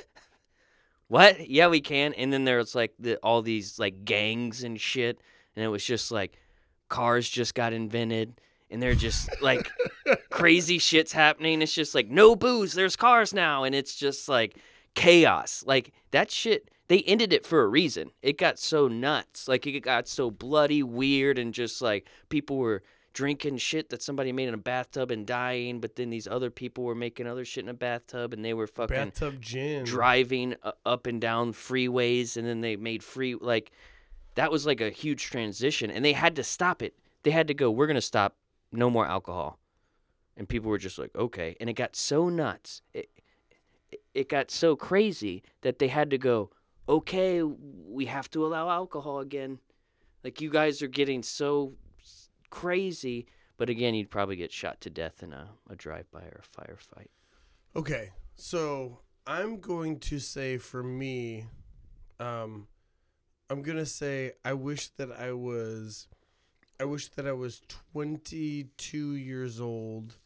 [1.08, 1.48] what?
[1.48, 2.14] Yeah, we can.
[2.14, 5.20] And then there's like the all these like gangs and shit
[5.56, 6.38] and it was just like
[6.88, 8.40] cars just got invented
[8.70, 9.70] and they're just like
[10.30, 11.62] crazy shit's happening.
[11.62, 14.56] It's just like no booze, there's cars now and it's just like
[14.94, 15.64] chaos.
[15.66, 18.10] Like that shit they ended it for a reason.
[18.20, 19.48] It got so nuts.
[19.48, 22.82] Like it got so bloody weird and just like people were
[23.14, 26.84] drinking shit that somebody made in a bathtub and dying, but then these other people
[26.84, 29.84] were making other shit in a bathtub and they were fucking bathtub gin.
[29.84, 33.70] driving up and down freeways and then they made free like
[34.34, 36.94] that was like a huge transition and they had to stop it.
[37.22, 38.36] They had to go we're going to stop.
[38.72, 39.58] No more alcohol.
[40.36, 41.56] And people were just like okay.
[41.60, 42.82] And it got so nuts.
[42.94, 43.08] It,
[44.14, 46.50] it- got so crazy that they had to go
[46.88, 49.58] okay we have to allow alcohol again.
[50.24, 51.74] Like you guys are getting so
[52.50, 53.26] crazy
[53.58, 57.08] but again you'd probably get shot to death in a, a drive-by or a firefight.
[57.76, 61.46] Okay, so I'm going to say for me,
[62.18, 62.66] um,
[63.52, 66.08] I'm gonna say I wish that I was,
[66.80, 67.60] I wish that I was
[67.92, 70.16] 22 years old,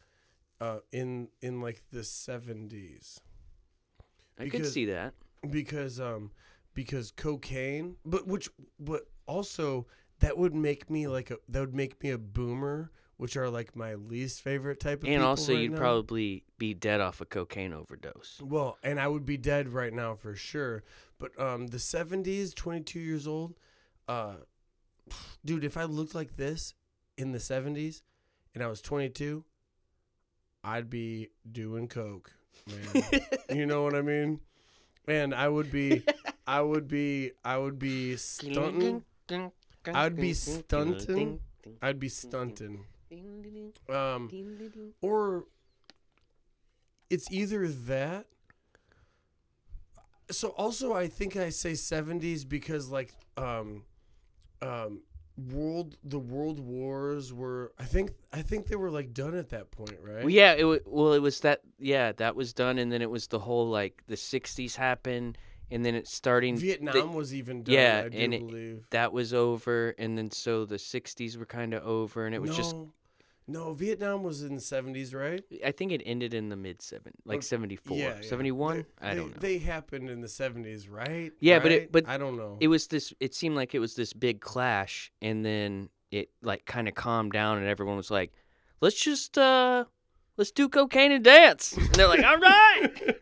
[0.61, 3.19] uh, in in like the 70s
[4.39, 5.13] i could see that.
[5.49, 6.31] because um
[6.73, 8.49] because cocaine, but which
[8.79, 9.87] but also
[10.19, 13.75] that would make me like a that would make me a boomer, which are like
[13.75, 15.77] my least favorite type of And also, right you'd now.
[15.77, 18.39] probably be dead off a cocaine overdose.
[18.43, 20.83] Well, and I would be dead right now for sure.
[21.19, 23.55] But um, the '70s, 22 years old,
[24.07, 24.35] uh,
[25.43, 26.73] dude, if I looked like this
[27.17, 28.01] in the '70s
[28.53, 29.43] and I was 22,
[30.63, 32.31] I'd be doing coke,
[32.67, 33.03] man.
[33.49, 34.41] you know what I mean?
[35.07, 36.03] And I would be,
[36.47, 39.03] I would be, I would be stunting.
[39.87, 41.39] I'd be stunting.
[41.81, 42.85] I'd be stunting.
[43.89, 44.29] Um,
[45.01, 45.45] or
[47.09, 48.25] it's either that.
[50.29, 53.83] So also, I think I say seventies because like um,
[54.61, 55.01] um,
[55.37, 57.71] world the world wars were.
[57.79, 60.23] I think I think they were like done at that point, right?
[60.23, 61.61] Well, yeah, it wa well, it was that.
[61.79, 65.37] Yeah, that was done, and then it was the whole like the '60s happened,
[65.71, 66.57] and then it's starting.
[66.57, 67.75] Vietnam was even done.
[67.75, 71.73] yeah, I do and it- that was over, and then so the '60s were kind
[71.73, 72.75] of over, and it was no, just.
[73.47, 73.73] No.
[73.73, 75.43] Vietnam was in the seventies, right?
[75.65, 78.21] I think it ended in the mid seven, like Oh, '74, Yeah, yeah.
[78.21, 78.77] '71.
[78.77, 79.37] They- I they- don't know.
[79.39, 81.31] They happened in the seventies, right?
[81.39, 81.91] Yeah, but it- Right?
[81.91, 82.57] but I don't know.
[82.59, 83.13] it was this.
[83.19, 87.31] It seemed like it was this big clash, and then it like kind of calmed
[87.33, 88.31] down, and everyone was like,
[88.81, 89.85] "Let's just uh,
[90.37, 93.17] let's do cocaine and dance." And they're like, "All right."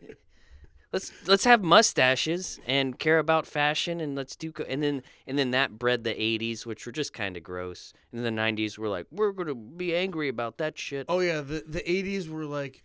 [0.96, 5.50] Let's let's have mustaches and care about fashion and let's do and then and then
[5.50, 8.88] that bred the 80s which were just kind of gross and then the 90s were
[8.88, 11.04] like we're going to be angry about that shit.
[11.10, 12.82] Oh yeah, the the eighties were like,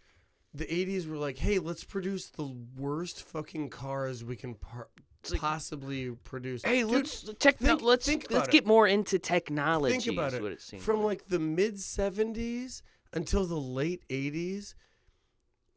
[0.53, 4.89] the eighties were like, hey, let's produce the worst fucking cars we can par-
[5.29, 6.63] like- possibly produce.
[6.63, 8.51] hey, Dude, let's techno- think- let's think let's about it.
[8.51, 10.41] get more into technology think about is it.
[10.41, 12.83] what it From like the mid seventies
[13.13, 14.75] until the late eighties,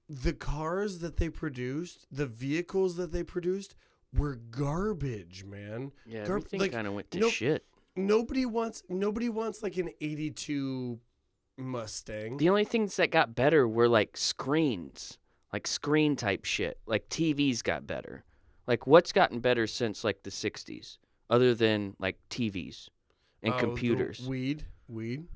[0.09, 3.75] the cars that they produced, the vehicles that they produced,
[4.17, 5.93] were garbage, man.
[6.07, 7.33] yeah, gar- everything like, kind of went to nope.
[7.33, 7.65] shit.
[7.97, 11.01] Nobody wants nobody wants like an eighty two
[11.57, 12.37] Mustang.
[12.39, 15.19] The only things that got better were like screens,
[15.53, 16.79] like screen type shit.
[16.87, 18.25] Like TVs got better.
[18.67, 20.99] Like what's gotten better since like the 60s
[21.31, 22.89] other than like TVs
[23.43, 24.27] and Oh, computers?
[24.27, 25.27] weed, weed.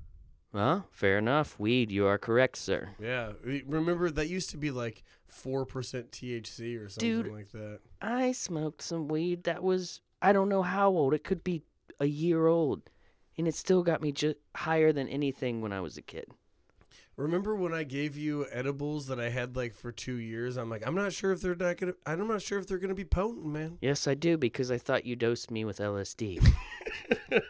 [0.53, 1.59] Well, fair enough.
[1.59, 2.91] Weed, you are correct, sir.
[2.99, 3.33] Yeah,
[3.67, 7.33] remember that used to be like four percent THC or something Dude.
[7.33, 7.81] like that.
[8.01, 11.15] I smoked some weed that was I don't know how old.
[11.15, 11.63] It could be
[12.01, 12.91] a year old.
[13.37, 16.27] And it still got me just higher than anything when I was a kid.
[17.17, 20.57] Remember when I gave you edibles that I had like for two years?
[20.57, 21.95] I'm like, I'm not sure if they're not gonna.
[22.07, 23.79] I'm not sure if they're gonna be potent, man.
[23.81, 26.45] Yes, I do because I thought you dosed me with LSD.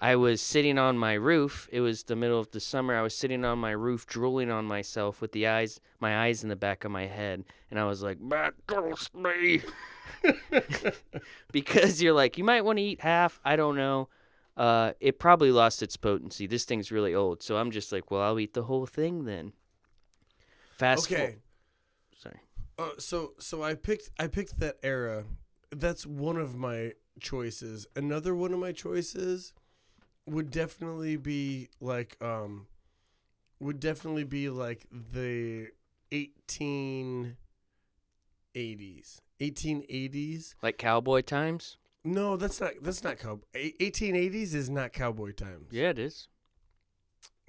[0.00, 1.68] I was sitting on my roof.
[1.72, 2.96] It was the middle of the summer.
[2.96, 6.48] I was sitting on my roof, drooling on myself with the eyes, my eyes in
[6.48, 9.62] the back of my head, and I was like, "Matt, dose me,"
[11.52, 13.40] because you're like, you might want to eat half.
[13.44, 14.08] I don't know.
[14.56, 16.46] Uh, it probably lost its potency.
[16.46, 19.52] This thing's really old, so I'm just like, well, I'll eat the whole thing then.
[20.76, 21.40] Fast okay, forward.
[22.16, 22.40] Sorry.
[22.78, 25.24] uh, so so I picked I picked that era.
[25.70, 27.86] That's one of my choices.
[27.94, 29.52] Another one of my choices
[30.30, 32.66] would definitely be like um
[33.60, 35.68] would definitely be like the
[36.12, 37.36] 1880s.
[39.40, 40.54] 1880s.
[40.62, 41.76] Like cowboy times.
[42.04, 43.40] No, that's not that's not cow.
[43.54, 45.66] 1880s is not cowboy times.
[45.70, 46.28] Yeah, it is.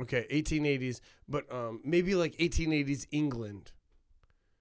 [0.01, 3.71] Okay, 1880s, but um maybe like 1880s England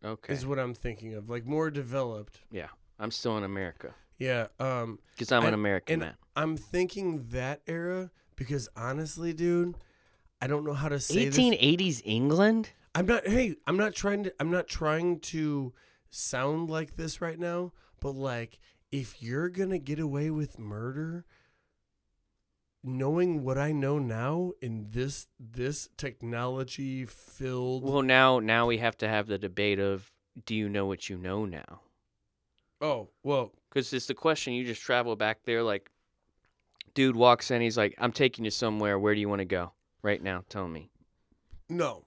[0.05, 0.33] Okay.
[0.33, 2.41] is what I'm thinking of, like more developed.
[2.51, 2.69] Yeah
[3.01, 6.15] i'm still in America Yeah, um because I'm an American and man.
[6.39, 9.75] I'm thinking that era because honestly, dude,
[10.41, 11.37] I don't know how to say this.
[11.37, 12.71] 1880s England?
[12.95, 15.73] I'm not hey, I'm not trying to I'm not trying to
[16.11, 18.61] sound like this right now, but like
[18.93, 21.25] if you're going to get away with murder,
[22.85, 28.97] knowing what I know now in this this technology filled Well, now now we have
[28.99, 30.13] to have the debate of
[30.47, 31.81] do you know what you know now?
[32.81, 35.91] Oh, well, Because it's the question you just travel back there like,
[36.99, 38.99] dude walks in, he's like, I'm taking you somewhere.
[38.99, 39.73] Where do you want to go
[40.03, 40.43] right now?
[40.49, 40.91] Tell me.
[41.69, 42.05] no.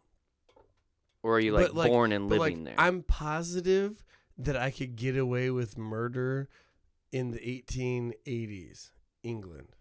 [1.24, 2.86] Or are you But, like, like- born and But living like there?
[2.86, 4.04] I'm positive
[4.40, 6.50] that I could get away with murder
[7.12, 8.92] in the 1880s
[9.24, 9.76] England.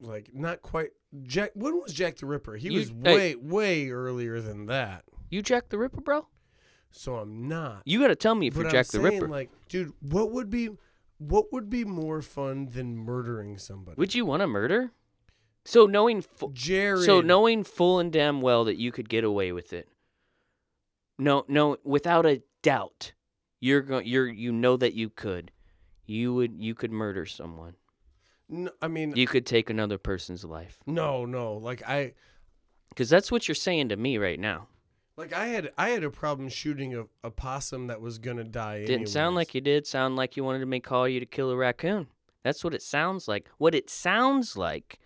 [0.00, 0.90] Like not quite
[1.22, 2.56] Jack when was Jack the Ripper?
[2.56, 3.14] He You- was hey.
[3.14, 5.04] way way earlier than that.
[5.30, 6.26] you Jack the Ripper, bro?
[6.90, 7.82] So I'm not.
[7.84, 9.28] You got to tell me if but you're I'm Jack the saying, Ripper.
[9.28, 10.70] like, dude, what would be
[11.18, 13.96] what would be more fun than murdering somebody?
[13.98, 14.92] Would you want to murder?
[15.64, 19.50] So knowing fu- Jarrod So knowing full and damn well that you could get away
[19.52, 19.88] with it.
[21.18, 23.12] No, no, without a doubt,
[23.60, 24.06] you're going.
[24.06, 25.50] You're you know that you could.
[26.04, 26.60] You would.
[26.60, 27.74] You could murder someone.
[28.48, 30.78] No, I mean, You could take another person's life.
[30.86, 31.54] no, no.
[31.54, 32.12] Like I,
[32.90, 34.68] Because that's what you're saying to me right now.
[35.16, 38.84] Like I had, I had a problem shooting a, a possum that was gonna die.
[38.84, 39.86] Didn't sound like you did.
[39.86, 42.08] Sound like you wanted me to call you to kill a raccoon.
[42.42, 43.48] That's what it sounds like.
[43.58, 44.98] What it sounds like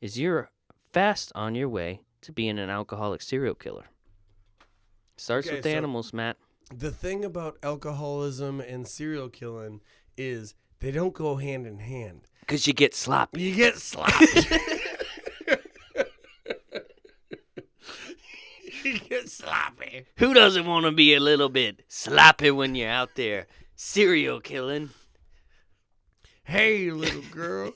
[0.00, 0.50] is you're
[0.92, 3.86] fast on your way to being an alcoholic serial killer.
[5.16, 6.36] Starts Okay, with the so- animals, Matt.
[6.74, 9.80] The thing about alcoholism and serial killing
[10.18, 12.28] is they don't go hand in hand.
[12.40, 13.40] Because you get sloppy.
[13.40, 14.20] You get slapped.
[14.20, 14.42] you
[18.72, 18.77] get
[19.26, 20.06] sloppy.
[20.18, 24.90] Who doesn't want to be a little bit sloppy when you're out there serial killing?
[26.44, 27.72] Hey, little girl.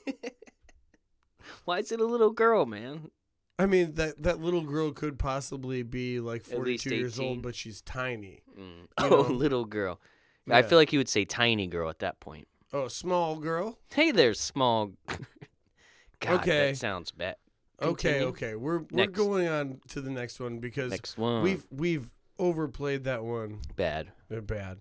[1.65, 3.11] Why is it a little girl, man?
[3.59, 7.29] I mean that that little girl could possibly be like At least 42 years 18.
[7.29, 8.41] old, but she's tiny.
[8.59, 8.87] Mm.
[8.97, 9.21] Oh, know?
[9.21, 10.01] little girl.
[10.49, 10.67] I Yeah.
[10.67, 12.47] feel like you would say tiny girl at that point.
[12.73, 13.77] Oh, small girl.
[13.93, 14.93] Hey there, small.
[16.19, 16.69] God, Okay.
[16.71, 17.35] that sounds bad.
[17.81, 18.27] Okay, Continue.
[18.29, 18.55] okay.
[18.55, 19.13] We're we're Next.
[19.13, 21.43] going on to the next one because Next one.
[21.43, 23.59] we've we've overplayed that one.
[23.75, 24.11] bad.
[24.29, 24.79] They're bad.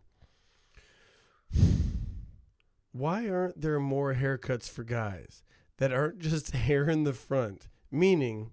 [2.92, 5.42] Why aren't there more haircuts for guys
[5.78, 7.68] that aren't just hair in the front?
[7.90, 8.50] Meaning,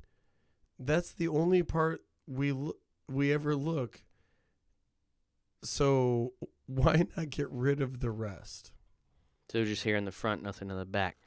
[0.77, 2.73] that's the only part we lo-
[3.09, 4.01] we ever look.
[5.63, 6.33] So
[6.67, 8.71] why not get rid of the rest?
[9.51, 11.17] So just here in the front, nothing in the back.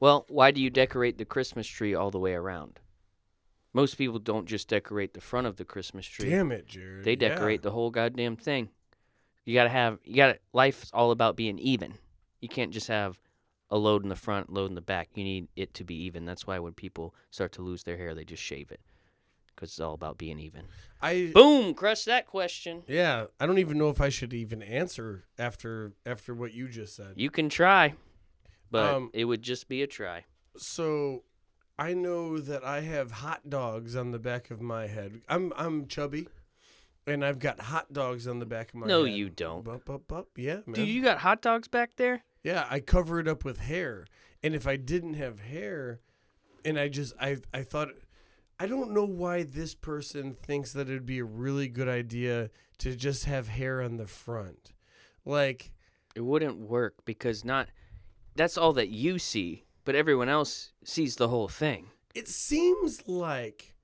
[0.00, 2.80] Well, why do you decorate the Christmas tree all the way around?
[3.72, 6.30] Most people don't just decorate the front of the Christmas tree.
[6.30, 7.04] Damn it, Jarrod.
[7.04, 8.70] They decorate the whole goddamn thing.
[9.44, 11.94] You gotta have you gotta life's all about being even.
[12.40, 13.20] You can't just have
[13.70, 15.10] a load in the front, load in the back.
[15.14, 16.24] You need it to be even.
[16.24, 18.80] That's why when people start to lose their hair, they just shave it.
[19.54, 20.62] Because it's all about being even.
[21.02, 21.74] I Boom!
[21.74, 22.82] Crush that question.
[22.88, 23.26] yeah.
[23.38, 27.12] I don't even know if I should even answer after after what you just said.
[27.16, 27.94] You can try,
[28.70, 30.24] but Um, it would just be a try.
[30.56, 31.24] So
[31.78, 35.22] I know that I have hot dogs on the back of my head.
[35.28, 36.28] I'm I'm chubby,
[37.06, 38.88] and I've got hot dogs on the back of my head.
[38.88, 39.14] No, head.
[39.14, 39.64] you don't.
[39.64, 40.28] Bup, bup, bup.
[40.36, 40.74] Yeah, man.
[40.74, 42.22] Dude, you got hot dogs back there?
[42.42, 44.06] yeah, I cover it up with hair,
[44.42, 46.00] and if I didn't have hair,
[46.64, 47.88] and I just I I thought.
[48.62, 52.94] I don't know why this person thinks that it'd be a really good idea to
[52.94, 54.74] just have hair on the front.
[55.24, 55.72] Like,
[56.14, 57.68] It wouldn't work because not
[58.36, 61.90] that's all that you see, but everyone else sees the whole thing.
[62.14, 63.74] it seems like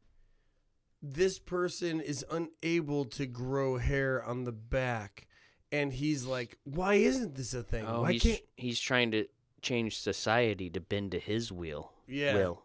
[1.02, 5.26] this person is unable to grow hair on the back
[5.70, 9.26] and he's like why isn't this a thing Oh, why he's can't he's trying to
[9.62, 11.92] change society to bend to his will.
[12.08, 12.62] yeah Will.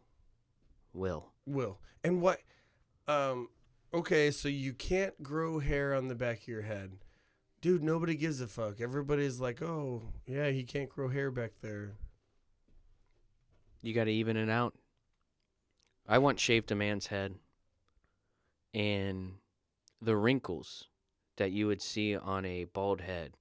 [0.94, 1.32] Will.
[1.46, 2.40] will and what
[3.08, 3.50] um
[3.94, 6.94] okay so you can't grow hair on the back of your head
[7.62, 11.94] dude nobody gives a fuck everybody's like oh yeah he can't grow hair back there
[13.82, 14.76] You got to even it out.
[16.08, 17.36] I once shaved a man's head,
[18.74, 19.34] and
[20.02, 20.88] the wrinkles
[21.38, 23.38] that you would see on a bald head.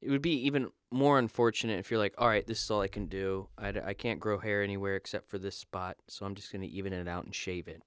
[0.00, 2.88] It would be even more unfortunate if you're like, all right, this is all I
[2.88, 3.48] can do.
[3.56, 6.68] I, I can't grow hair anywhere except for this spot, so I'm just going to
[6.68, 7.82] even it out and shave it.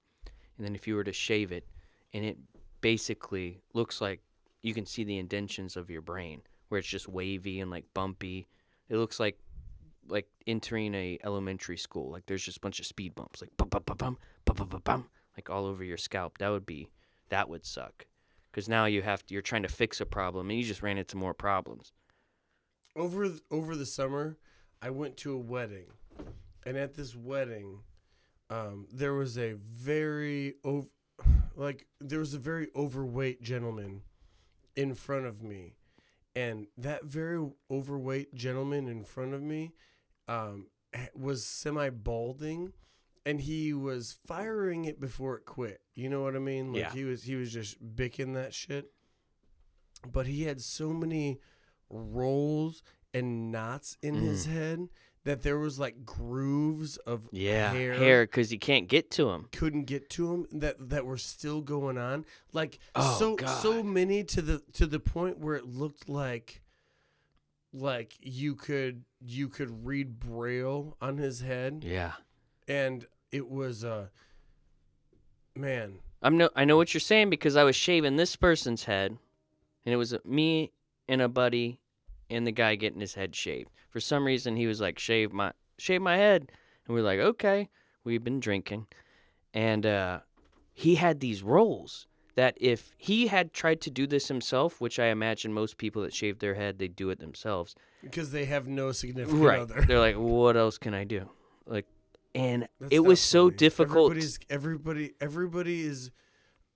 [0.56, 1.66] And then if you were to shave it,
[2.12, 2.38] and it
[2.80, 4.20] basically looks like
[4.62, 8.48] you can see the indentions of your brain, where it's just wavy and like bumpy.
[8.88, 9.38] It looks like
[10.08, 12.10] like entering a elementary school.
[12.10, 14.68] Like there's just a bunch of speed bumps, like bum bum bum bum bum bum
[14.68, 16.38] bum, bum like all over your scalp.
[16.38, 16.90] That would be
[17.28, 18.06] that would suck,
[18.50, 20.96] because now you have to, you're trying to fix a problem and you just ran
[20.98, 21.92] into more problems.
[22.96, 24.38] over th- over the summer,
[24.80, 25.86] I went to a wedding,
[26.64, 27.80] and at this wedding,
[28.50, 30.88] um, there was a very ov-
[31.54, 34.02] like there was a very overweight gentleman
[34.78, 35.74] in front of me,
[36.34, 39.72] and that very overweight gentleman in front of me
[40.28, 40.68] um,
[41.14, 42.72] was semi balding.
[43.26, 45.82] And he was firing it before it quit.
[45.94, 46.72] You know what I mean?
[46.72, 46.92] Like Yeah.
[46.92, 48.90] he was he was just bicking that shit.
[50.10, 51.40] But he had so many
[51.90, 52.82] rolls
[53.12, 54.88] and knots in his head
[55.28, 59.48] that there was like grooves of Yeah, hair, hair, because you can't get to them.
[59.52, 62.24] couldn't get to him that that were still going on
[62.54, 66.62] like Oh, so so many to the to the point where it looked like
[67.74, 72.12] like you could you could read braille on his head Yeah,
[72.66, 74.06] and it was uh
[75.54, 76.48] man I'm no.
[76.56, 79.18] I know what you're saying because I was shaving this person's head,
[79.84, 80.72] and it was me
[81.06, 81.78] and a buddy,
[82.28, 83.70] and the guy getting his head shaved.
[83.88, 86.50] For some reason, he was like, "Shave my shave my head,"
[86.86, 87.68] and we are like, "Okay."
[88.04, 88.86] We've been drinking,
[89.52, 90.20] and uh,
[90.72, 92.06] he had these rolls
[92.36, 96.14] that if he had tried to do this himself, which I imagine most people that
[96.14, 97.74] shave their head, they do it themselves.
[98.02, 99.58] because they have no significant Right.
[99.58, 99.82] other.
[99.82, 101.28] They're like, what else can I do?
[101.66, 101.84] Like,
[102.34, 103.56] and That's it was so funny.
[103.56, 104.10] difficult.
[104.12, 106.10] Everybody's, everybody, everybody is,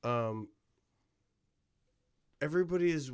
[0.02, 0.48] um,
[2.40, 3.12] everybody is.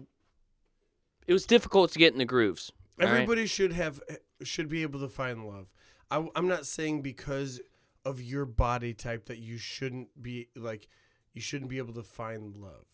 [1.26, 2.72] It was difficult to get in the grooves.
[3.00, 3.14] All right?
[3.14, 4.00] Everybody should have
[4.42, 5.68] should be able to find love.
[6.10, 7.60] I, I'm not saying because
[8.04, 10.88] of your body type that you shouldn't be like
[11.34, 12.86] you shouldn't be able to find love,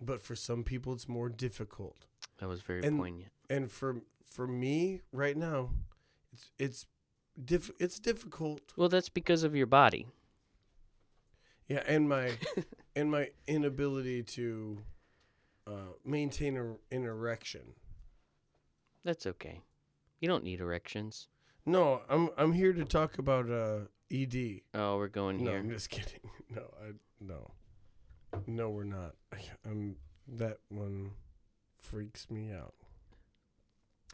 [0.00, 2.06] but for some people it's more difficult.
[2.38, 3.32] That was very and- poignant.
[3.48, 5.70] And for for me right now,
[6.32, 6.86] it's it's
[7.42, 8.60] diff, it's difficult.
[8.76, 10.08] Well, that's because of your body.
[11.68, 12.32] Yeah, and my
[12.96, 14.78] and my inability to
[15.66, 17.74] uh, maintain a, an erection.
[19.06, 19.60] That's okay.
[20.20, 21.28] You don't need erections.
[21.64, 24.62] No, I'm I'm here to talk about uh, ED.
[24.74, 25.60] Oh, we're going No, here.
[25.60, 26.28] I'm just kidding.
[26.50, 27.52] No, I no,
[28.48, 29.14] no, we're not.
[29.32, 29.94] I, am
[30.26, 31.12] that one
[31.78, 32.74] freaks me out.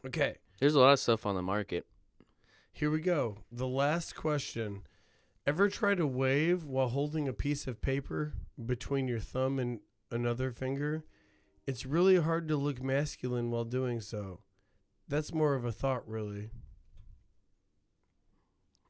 [0.04, 1.86] Okay, There's a lot of stuff on the market.
[2.72, 3.38] here we go.
[3.50, 4.82] The last question:
[5.46, 10.50] Ever try to wave while holding a piece of paper between your thumb and another
[10.50, 11.04] finger?
[11.66, 14.40] It's really hard to look masculine while doing so.
[15.12, 16.48] That's more of a thought, really.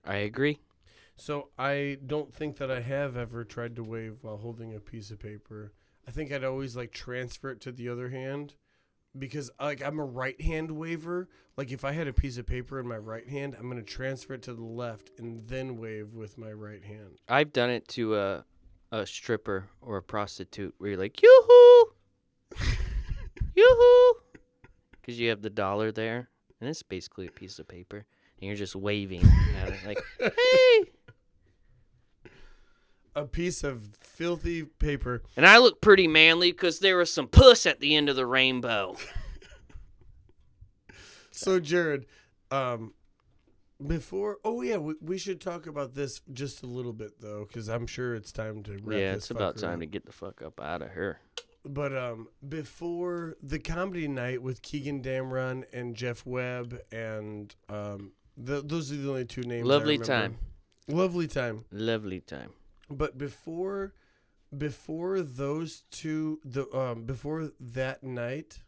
[0.04, 0.60] I agree.
[1.16, 5.10] So I don't think that I have ever tried to wave while holding a piece
[5.10, 5.72] of paper.
[6.06, 8.54] I think I'd always like transfer it to the other hand
[9.18, 11.28] because uh, like I'm a right hand waver.
[11.56, 14.34] Like if I had a piece of paper in my right hand, I'm gonna transfer
[14.34, 17.18] it to the left and then wave with my right hand.
[17.28, 18.44] I've done it to a
[18.92, 21.92] a stripper or a prostitute where you're like, yoo-hoo,
[23.56, 24.21] yoo-hoo,
[25.02, 26.30] because you have the dollar there,
[26.60, 28.06] and it's basically a piece of paper,
[28.38, 29.24] and you're just waving
[29.60, 30.84] at it like, hey.
[33.14, 35.22] A piece of filthy paper.
[35.36, 38.24] And I look pretty manly because there was some puss at the end of the
[38.24, 38.96] rainbow.
[41.32, 42.04] So Jarrod,
[42.50, 42.92] um,
[43.84, 47.68] before oh yeah, we, we should talk about this just a little bit though, because
[47.68, 49.80] I'm sure it's time to wrap yeah, it's about time up.
[49.80, 51.18] to get the fuck up out of here.
[51.64, 58.12] But um, before the comedy night with Keegan Damron and Jeff Webb and um,
[58.44, 59.66] th- those are the only two names.
[59.66, 60.38] Lovely time.
[60.88, 61.64] Lovely time.
[61.70, 62.50] Lovely time.
[62.90, 63.94] But before,
[64.56, 68.60] before those two, the um, before that night,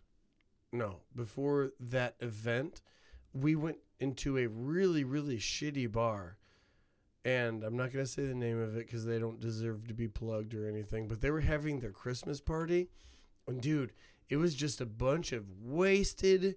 [0.73, 2.81] no, before that event,
[3.33, 6.37] we went into a really really shitty bar.
[7.25, 9.95] And I'm not going to say the name of it because they don't deserve to
[9.95, 11.09] be plugged or anything.
[11.09, 12.91] But they were having their Christmas party.
[13.47, 13.93] And dude,
[14.29, 16.57] it was just a bunch of wasted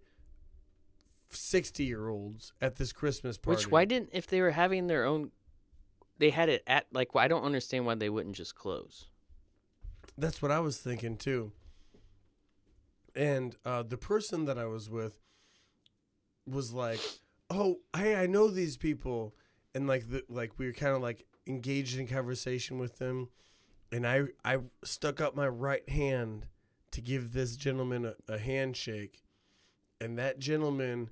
[1.30, 3.58] 60 year olds at this Christmas party.
[3.58, 5.32] Which why didn't if they were having their own,
[6.18, 9.06] they had it at like I don't understand why they wouldn't just close.
[10.18, 11.52] That's what I was thinking too.
[13.16, 15.20] And uh, the person that I was with
[16.46, 17.00] was like,
[17.50, 19.36] "Oh, hey, I know these people,"
[19.78, 23.30] and like the like we were kind of like engaged in conversation with them,
[23.92, 26.48] and I I stuck up my right hand
[26.92, 29.24] to give this gentleman a, a handshake,
[30.02, 31.12] and that gentleman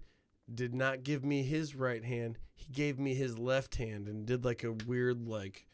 [0.51, 2.39] did not give me his right hand.
[2.55, 5.67] He gave me his left hand and did like a weird like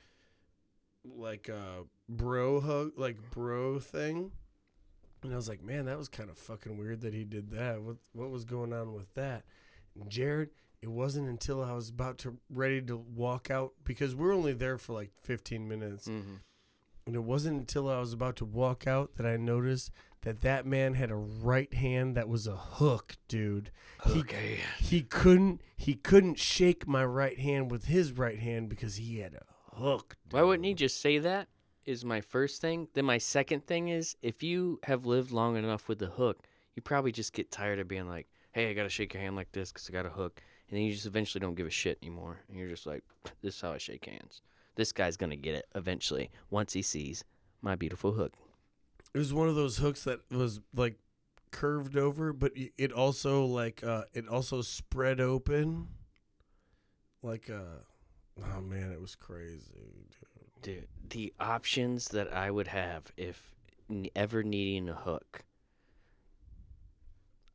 [1.05, 4.31] like uh bro hug like bro thing.
[5.23, 7.81] And I was like, man, that was kind of fucking weird that he did that.
[7.81, 9.45] What what was going on with that?
[9.95, 10.49] And Jarrod,
[10.81, 14.77] it wasn't until I was about to ready to walk out because we're only there
[14.77, 16.07] for like 15 minutes.
[16.07, 16.35] Mm-hmm.
[17.05, 19.91] And it wasn't until I was about to walk out that I noticed
[20.21, 23.71] that that man had a right hand that was a hook, dude.
[24.05, 24.59] He, Okay.
[24.79, 29.33] he couldn't he couldn't shake my right hand with his right hand because he had
[29.35, 30.15] a hook.
[30.29, 31.47] Why wouldn't he just say that?
[31.85, 32.87] Is my first thing.
[32.93, 36.39] Then my second thing is if you have lived long enough with the hook,
[36.75, 39.51] you probably just get tired of being like, "Hey, I gotta shake your hand like
[39.51, 40.41] this because I got a hook,"
[40.71, 43.03] and then you just eventually don't give a shit anymore, and you're just like,
[43.41, 44.41] "This is how I shake hands."
[44.75, 47.25] This guy's gonna get it eventually once he sees
[47.61, 48.33] my beautiful hook.
[49.13, 50.97] It was one of those hooks that was like
[51.51, 55.89] curved over, but it also like uh it also spread open.
[57.21, 57.83] Like uh
[58.41, 60.07] oh man, it was crazy.
[60.61, 60.77] Dude.
[60.77, 63.53] Dude, the options that I would have if
[64.15, 65.43] ever needing a hook.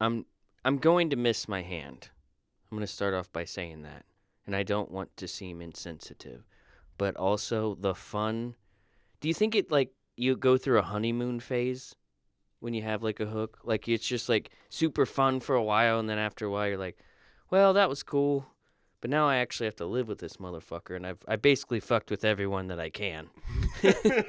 [0.00, 0.26] I'm
[0.64, 2.10] I'm going to miss my hand.
[2.70, 4.04] I'm going to start off by saying that.
[4.46, 6.44] And I don't want to seem insensitive,
[6.98, 8.54] but also the fun.
[9.20, 11.96] Do you think it like you go through a honeymoon phase
[12.60, 13.58] when you have like a hook?
[13.64, 16.78] Like it's just like super fun for a while and then after a while you're
[16.78, 16.98] like,
[17.50, 18.46] "Well, that was cool."
[19.00, 22.10] But now I actually have to live with this motherfucker, and I've I basically fucked
[22.10, 23.30] with everyone that I can.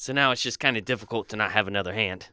[0.00, 2.28] So now it's just kind of difficult to not have another hand.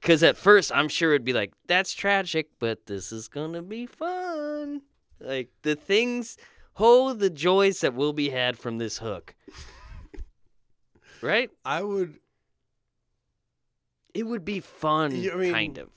[0.00, 3.62] Because at first, I'm sure it'd be like, that's tragic, but this is going to
[3.62, 4.82] be fun.
[5.20, 6.36] Like, the things,
[6.78, 9.34] oh, the joys that will be had from this hook.
[11.20, 11.50] right?
[11.64, 12.14] I would.
[14.14, 15.90] It would be fun, I mean- kind of.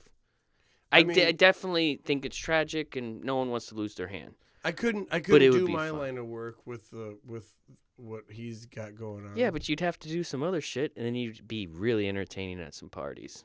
[0.90, 4.08] I I, mean- I definitely think it's tragic, and no one wants to lose their
[4.08, 4.34] hand.
[4.64, 5.08] I couldn't.
[5.10, 5.98] I couldn't do my fun.
[5.98, 7.48] line of work with the with
[7.96, 9.36] what he's got going on.
[9.36, 12.60] Yeah, but you'd have to do some other shit, and then you'd be really entertaining
[12.60, 13.44] at some parties.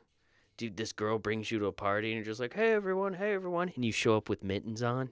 [0.57, 3.13] Dude, this girl brings you to a party, and you're just like, "Hey, everyone!
[3.13, 5.11] Hey, everyone!" And you show up with mittens on.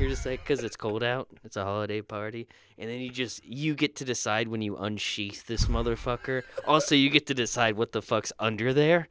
[0.00, 1.28] You're just like, "Cause it's cold out.
[1.44, 5.46] It's a holiday party." And then you just you get to decide when you unsheath
[5.46, 6.42] this motherfucker.
[6.66, 9.06] Also, you get to decide what the fuck's under there.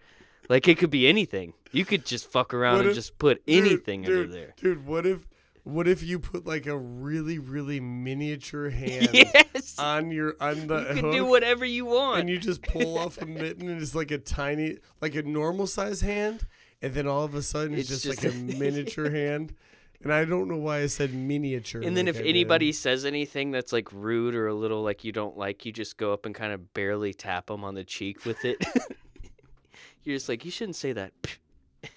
[0.50, 1.54] Like it could be anything.
[1.72, 4.54] You could just fuck around and just put anything dude, under there.
[4.58, 4.86] dude.
[4.86, 5.26] What if,
[5.64, 10.80] what if you put like a really, really miniature hand Yes, on your on the
[10.96, 12.20] you can do whatever you want.
[12.22, 15.68] and you just pull off a mitten, and it's like a tiny, like a normal
[15.68, 16.46] size hand,
[16.82, 19.56] and then all of a sudden it's, It's just, just- like a miniature hand.
[20.02, 21.82] And I don't know why I said miniature.
[21.82, 22.30] And then like if I did.
[22.32, 25.96] anybody says anything that's like rude or a little like you don't like, you just
[25.96, 28.58] go up and kind of barely tap them on the cheek with it.
[30.04, 31.14] You're just like, you shouldn't say that.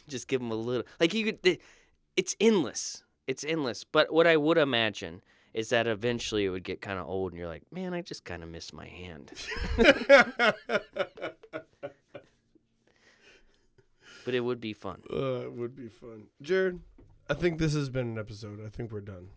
[0.06, 0.86] just give them a little.
[1.00, 1.58] Like you could.
[2.16, 3.02] It's endless.
[3.26, 3.84] It's endless.
[3.84, 5.22] But what I would imagine
[5.54, 8.24] is that eventually it would get kind of old, and you're like, man, I just
[8.24, 9.32] kind of miss my hand.
[14.24, 15.02] But it would be fun.
[15.12, 16.80] uh, it would be fun, Jarrod.
[17.30, 18.58] I think this has been an episode.
[18.64, 19.28] I think we're done.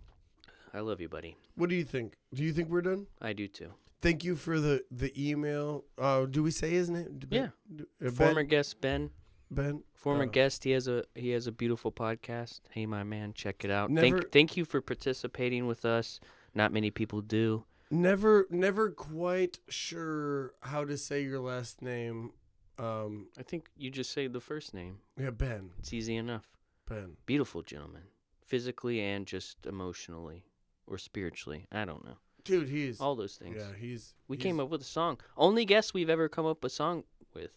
[0.74, 1.36] I love you, buddy.
[1.56, 2.14] What do you think?
[2.34, 3.08] Do you think we're done?
[3.22, 3.72] I do too.
[4.02, 5.84] Thank you for the the email.
[5.98, 7.20] Uh, do we say his name?
[7.28, 8.08] Ben- Yeah.
[8.08, 9.12] uh, Former guest Ben.
[9.52, 9.84] Ben.
[9.94, 12.62] Former Uh, guest, he has a he has a beautiful podcast.
[12.72, 13.90] Hey, my man, check it out.
[13.90, 16.20] Never- Thank thank you for participating with us.
[16.54, 17.66] Not many people do.
[17.92, 22.34] Never, never quite sure how to say your last name.
[22.78, 25.00] Um, I think you just say the first name.
[25.18, 25.72] yeah, Ben.
[25.80, 26.46] It's easy enough.
[26.88, 27.18] Ben.
[27.26, 28.04] Beautiful gentleman,
[28.46, 30.46] physically and just emotionally
[30.88, 31.66] or spiritually.
[31.72, 32.18] I don't know.
[32.46, 33.02] Dude, he's.
[33.02, 33.58] All those things.
[33.58, 34.14] Yeah, he's.
[34.28, 35.20] we he's- came up with a song.
[35.36, 37.04] Only guest we've ever come up with a song
[37.34, 37.52] with.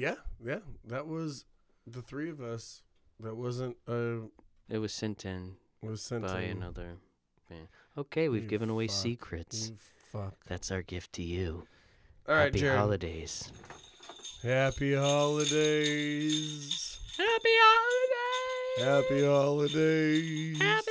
[0.00, 0.60] Yeah, yeah.
[0.86, 1.44] That was
[1.86, 2.80] the three of us.
[3.20, 3.76] That wasn't.
[3.86, 4.28] Uh,
[4.70, 6.56] It was sent in was sent by in.
[6.56, 6.96] another
[7.50, 7.68] man.
[7.98, 8.96] Okay, we've You given away fuck.
[8.96, 9.68] secrets.
[9.68, 9.76] You
[10.10, 10.36] fuck.
[10.46, 11.66] That's our gift to you.
[12.26, 12.78] All right, Happy Jarrod.
[12.78, 13.52] holidays.
[14.42, 16.98] Happy holidays.
[17.18, 18.78] Happy holidays.
[18.78, 20.58] Happy holidays.
[20.58, 20.89] Happy holidays.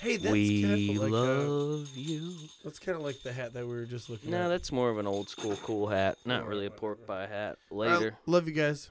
[0.00, 2.32] Hey, that's we kind of like uh, love you.
[2.64, 4.42] that's kind of like the hat that we were just looking No, at.
[4.44, 6.16] No, that's more of an old school cool hat.
[6.24, 7.58] Not really a pork pie hat.
[7.70, 8.16] Later.
[8.26, 8.90] love you guys.